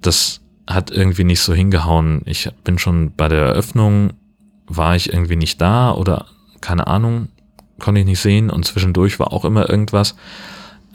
Das 0.02 0.40
hat 0.66 0.90
irgendwie 0.90 1.24
nicht 1.24 1.40
so 1.40 1.54
hingehauen. 1.54 2.22
Ich 2.26 2.48
bin 2.64 2.78
schon 2.78 3.12
bei 3.16 3.28
der 3.28 3.40
Eröffnung, 3.40 4.12
war 4.70 4.96
ich 4.96 5.12
irgendwie 5.12 5.36
nicht 5.36 5.60
da 5.60 5.92
oder 5.92 6.26
keine 6.60 6.86
Ahnung, 6.86 7.28
konnte 7.80 8.00
ich 8.00 8.06
nicht 8.06 8.20
sehen 8.20 8.50
und 8.50 8.64
zwischendurch 8.64 9.18
war 9.18 9.32
auch 9.32 9.44
immer 9.44 9.68
irgendwas. 9.68 10.14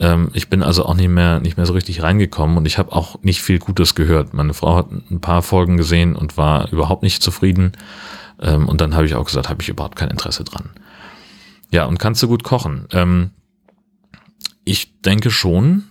Ähm, 0.00 0.30
ich 0.32 0.48
bin 0.48 0.62
also 0.62 0.84
auch 0.86 0.94
nicht 0.94 1.08
mehr, 1.08 1.40
nicht 1.40 1.56
mehr 1.56 1.66
so 1.66 1.74
richtig 1.74 2.02
reingekommen 2.02 2.56
und 2.56 2.66
ich 2.66 2.78
habe 2.78 2.92
auch 2.92 3.22
nicht 3.22 3.42
viel 3.42 3.58
Gutes 3.58 3.94
gehört. 3.94 4.34
Meine 4.34 4.54
Frau 4.54 4.76
hat 4.76 4.90
ein 4.90 5.20
paar 5.20 5.42
Folgen 5.42 5.76
gesehen 5.76 6.16
und 6.16 6.36
war 6.36 6.72
überhaupt 6.72 7.02
nicht 7.02 7.22
zufrieden. 7.22 7.72
Ähm, 8.40 8.68
und 8.68 8.80
dann 8.80 8.94
habe 8.94 9.06
ich 9.06 9.14
auch 9.14 9.24
gesagt, 9.24 9.48
habe 9.48 9.62
ich 9.62 9.68
überhaupt 9.68 9.96
kein 9.96 10.10
Interesse 10.10 10.44
dran. 10.44 10.70
Ja, 11.70 11.84
und 11.84 11.98
kannst 11.98 12.22
du 12.22 12.28
gut 12.28 12.44
kochen? 12.44 12.86
Ähm, 12.92 13.30
ich 14.64 15.00
denke 15.02 15.30
schon, 15.30 15.84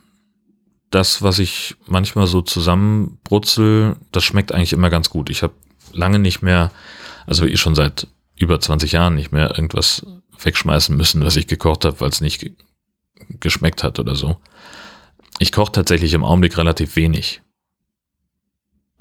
das, 0.91 1.21
was 1.21 1.39
ich 1.39 1.75
manchmal 1.87 2.27
so 2.27 2.41
zusammenbrutzel, 2.41 3.95
das 4.11 4.23
schmeckt 4.23 4.53
eigentlich 4.53 4.73
immer 4.73 4.89
ganz 4.89 5.09
gut. 5.09 5.29
Ich 5.29 5.43
habe 5.43 5.53
lange 5.93 6.19
nicht 6.19 6.41
mehr, 6.41 6.71
also 7.25 7.45
ich 7.45 7.59
schon 7.59 7.75
seit 7.75 8.07
über 8.37 8.59
20 8.59 8.91
Jahren 8.91 9.15
nicht 9.15 9.31
mehr 9.31 9.51
irgendwas 9.51 10.05
wegschmeißen 10.41 10.95
müssen, 10.95 11.23
was 11.23 11.35
ich 11.35 11.47
gekocht 11.47 11.85
habe, 11.85 11.99
weil 12.01 12.09
es 12.09 12.21
nicht 12.21 12.51
geschmeckt 13.39 13.83
hat 13.83 13.99
oder 13.99 14.15
so. 14.15 14.37
Ich 15.39 15.51
koche 15.51 15.71
tatsächlich 15.71 16.13
im 16.13 16.23
Augenblick 16.23 16.57
relativ 16.57 16.95
wenig, 16.95 17.41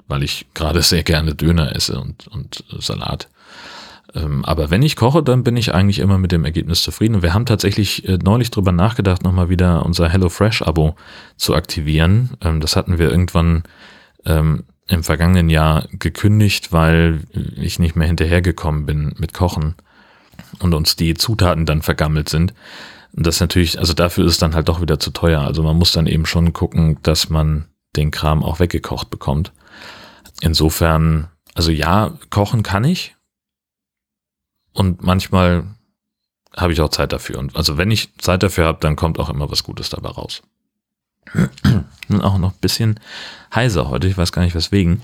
weil 0.07 0.23
ich 0.23 0.47
gerade 0.53 0.81
sehr 0.81 1.03
gerne 1.03 1.35
Döner 1.35 1.75
esse 1.75 1.99
und, 1.99 2.27
und 2.27 2.63
Salat. 2.79 3.29
Ähm, 4.13 4.45
aber 4.45 4.69
wenn 4.69 4.81
ich 4.81 4.95
koche, 4.95 5.23
dann 5.23 5.43
bin 5.43 5.57
ich 5.57 5.73
eigentlich 5.73 5.99
immer 5.99 6.17
mit 6.17 6.31
dem 6.31 6.45
Ergebnis 6.45 6.83
zufrieden. 6.83 7.21
Wir 7.21 7.33
haben 7.33 7.45
tatsächlich 7.45 8.07
äh, 8.07 8.17
neulich 8.21 8.51
drüber 8.51 8.71
nachgedacht, 8.71 9.23
nochmal 9.23 9.49
wieder 9.49 9.85
unser 9.85 10.09
HelloFresh-Abo 10.09 10.95
zu 11.35 11.55
aktivieren. 11.55 12.31
Ähm, 12.41 12.61
das 12.61 12.75
hatten 12.75 12.97
wir 12.97 13.09
irgendwann 13.09 13.63
ähm, 14.25 14.63
im 14.87 15.03
vergangenen 15.03 15.49
Jahr 15.49 15.87
gekündigt, 15.91 16.71
weil 16.71 17.21
ich 17.55 17.79
nicht 17.79 17.95
mehr 17.95 18.07
hinterhergekommen 18.07 18.85
bin 18.85 19.15
mit 19.17 19.33
Kochen 19.33 19.75
und 20.59 20.73
uns 20.73 20.95
die 20.95 21.15
Zutaten 21.15 21.65
dann 21.65 21.81
vergammelt 21.81 22.29
sind. 22.29 22.53
Das 23.13 23.39
natürlich, 23.39 23.79
also 23.79 23.93
dafür 23.93 24.25
ist 24.25 24.33
es 24.33 24.37
dann 24.37 24.55
halt 24.55 24.67
doch 24.69 24.81
wieder 24.81 24.99
zu 24.99 25.11
teuer. 25.11 25.41
Also 25.41 25.63
man 25.63 25.77
muss 25.77 25.93
dann 25.93 26.05
eben 26.05 26.25
schon 26.25 26.53
gucken, 26.53 26.99
dass 27.01 27.29
man 27.29 27.65
den 27.95 28.11
Kram 28.11 28.43
auch 28.43 28.59
weggekocht 28.59 29.09
bekommt. 29.09 29.53
Insofern, 30.41 31.29
also 31.53 31.71
ja, 31.71 32.13
kochen 32.29 32.61
kann 32.61 32.83
ich. 32.83 33.15
Und 34.73 35.01
manchmal 35.01 35.63
habe 36.55 36.73
ich 36.73 36.81
auch 36.81 36.89
Zeit 36.89 37.13
dafür. 37.13 37.39
Und 37.39 37.55
also 37.55 37.77
wenn 37.77 37.89
ich 37.89 38.15
Zeit 38.17 38.43
dafür 38.43 38.65
habe, 38.65 38.79
dann 38.81 38.97
kommt 38.97 39.17
auch 39.17 39.29
immer 39.29 39.49
was 39.49 39.63
Gutes 39.63 39.89
dabei 39.89 40.09
raus. 40.09 40.43
Und 42.09 42.21
auch 42.21 42.37
noch 42.37 42.53
ein 42.53 42.59
bisschen 42.61 42.99
heiser 43.53 43.89
heute, 43.89 44.07
ich 44.07 44.17
weiß 44.17 44.31
gar 44.31 44.43
nicht 44.43 44.55
weswegen. 44.55 45.01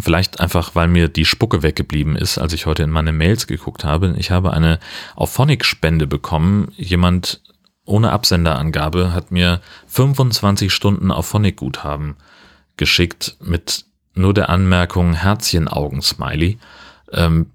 Vielleicht 0.00 0.40
einfach, 0.40 0.74
weil 0.74 0.88
mir 0.88 1.08
die 1.08 1.24
Spucke 1.24 1.62
weggeblieben 1.62 2.16
ist, 2.16 2.38
als 2.38 2.52
ich 2.52 2.66
heute 2.66 2.82
in 2.82 2.90
meine 2.90 3.12
Mails 3.12 3.46
geguckt 3.46 3.84
habe. 3.84 4.14
Ich 4.18 4.30
habe 4.30 4.52
eine 4.52 4.80
Auphonic-Spende 5.14 6.06
bekommen. 6.06 6.72
Jemand 6.76 7.40
ohne 7.84 8.10
Absenderangabe 8.10 9.12
hat 9.12 9.30
mir 9.30 9.60
25 9.86 10.72
Stunden 10.72 11.10
Auphonic-Guthaben 11.12 12.16
geschickt 12.76 13.36
mit 13.40 13.84
nur 14.14 14.34
der 14.34 14.48
Anmerkung 14.48 15.14
Herzchenaugen-Smiley. 15.14 16.58
Ähm, 17.12 17.46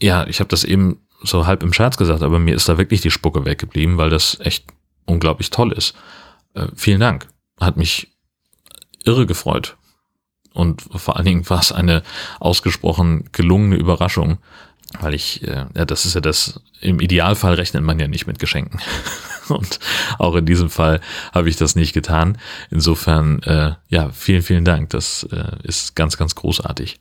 ja, 0.00 0.26
ich 0.26 0.40
habe 0.40 0.48
das 0.48 0.64
eben 0.64 1.00
so 1.22 1.46
halb 1.46 1.62
im 1.62 1.72
Scherz 1.72 1.96
gesagt, 1.96 2.22
aber 2.22 2.38
mir 2.38 2.54
ist 2.54 2.68
da 2.68 2.78
wirklich 2.78 3.00
die 3.00 3.10
Spucke 3.10 3.44
weggeblieben, 3.44 3.98
weil 3.98 4.10
das 4.10 4.38
echt 4.40 4.64
unglaublich 5.06 5.50
toll 5.50 5.72
ist. 5.72 5.94
Äh, 6.54 6.68
vielen 6.74 7.00
Dank. 7.00 7.28
Hat 7.60 7.76
mich 7.76 8.08
irre 9.04 9.26
gefreut. 9.26 9.76
Und 10.52 10.82
vor 10.94 11.16
allen 11.16 11.26
Dingen 11.26 11.48
war 11.50 11.60
es 11.60 11.72
eine 11.72 12.02
ausgesprochen 12.40 13.28
gelungene 13.32 13.76
Überraschung, 13.76 14.38
weil 15.00 15.14
ich, 15.14 15.46
äh, 15.46 15.66
ja, 15.74 15.84
das 15.84 16.06
ist 16.06 16.14
ja 16.14 16.20
das, 16.20 16.60
im 16.80 17.00
Idealfall 17.00 17.54
rechnet 17.54 17.82
man 17.82 17.98
ja 17.98 18.08
nicht 18.08 18.26
mit 18.26 18.38
Geschenken. 18.38 18.80
Und 19.48 19.78
auch 20.18 20.34
in 20.34 20.46
diesem 20.46 20.68
Fall 20.68 21.00
habe 21.32 21.48
ich 21.48 21.56
das 21.56 21.74
nicht 21.74 21.92
getan. 21.92 22.38
Insofern, 22.70 23.42
äh, 23.44 23.74
ja, 23.88 24.10
vielen, 24.10 24.42
vielen 24.42 24.64
Dank. 24.64 24.90
Das 24.90 25.26
äh, 25.30 25.56
ist 25.62 25.94
ganz, 25.94 26.16
ganz 26.16 26.34
großartig. 26.34 26.98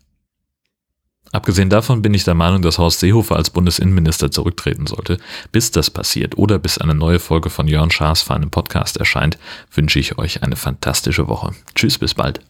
Abgesehen 1.31 1.69
davon 1.69 2.01
bin 2.01 2.13
ich 2.13 2.23
der 2.23 2.33
Meinung, 2.33 2.61
dass 2.61 2.77
Horst 2.77 2.99
Seehofer 2.99 3.35
als 3.35 3.49
Bundesinnenminister 3.49 4.31
zurücktreten 4.31 4.87
sollte. 4.87 5.17
Bis 5.51 5.71
das 5.71 5.89
passiert 5.89 6.37
oder 6.37 6.59
bis 6.59 6.77
eine 6.77 6.95
neue 6.95 7.19
Folge 7.19 7.49
von 7.49 7.67
Jörn 7.67 7.91
Schaas 7.91 8.21
für 8.21 8.33
einen 8.33 8.49
Podcast 8.49 8.97
erscheint, 8.97 9.37
wünsche 9.73 9.99
ich 9.99 10.17
euch 10.17 10.43
eine 10.43 10.55
fantastische 10.55 11.27
Woche. 11.27 11.51
Tschüss, 11.75 11.97
bis 11.97 12.13
bald. 12.13 12.41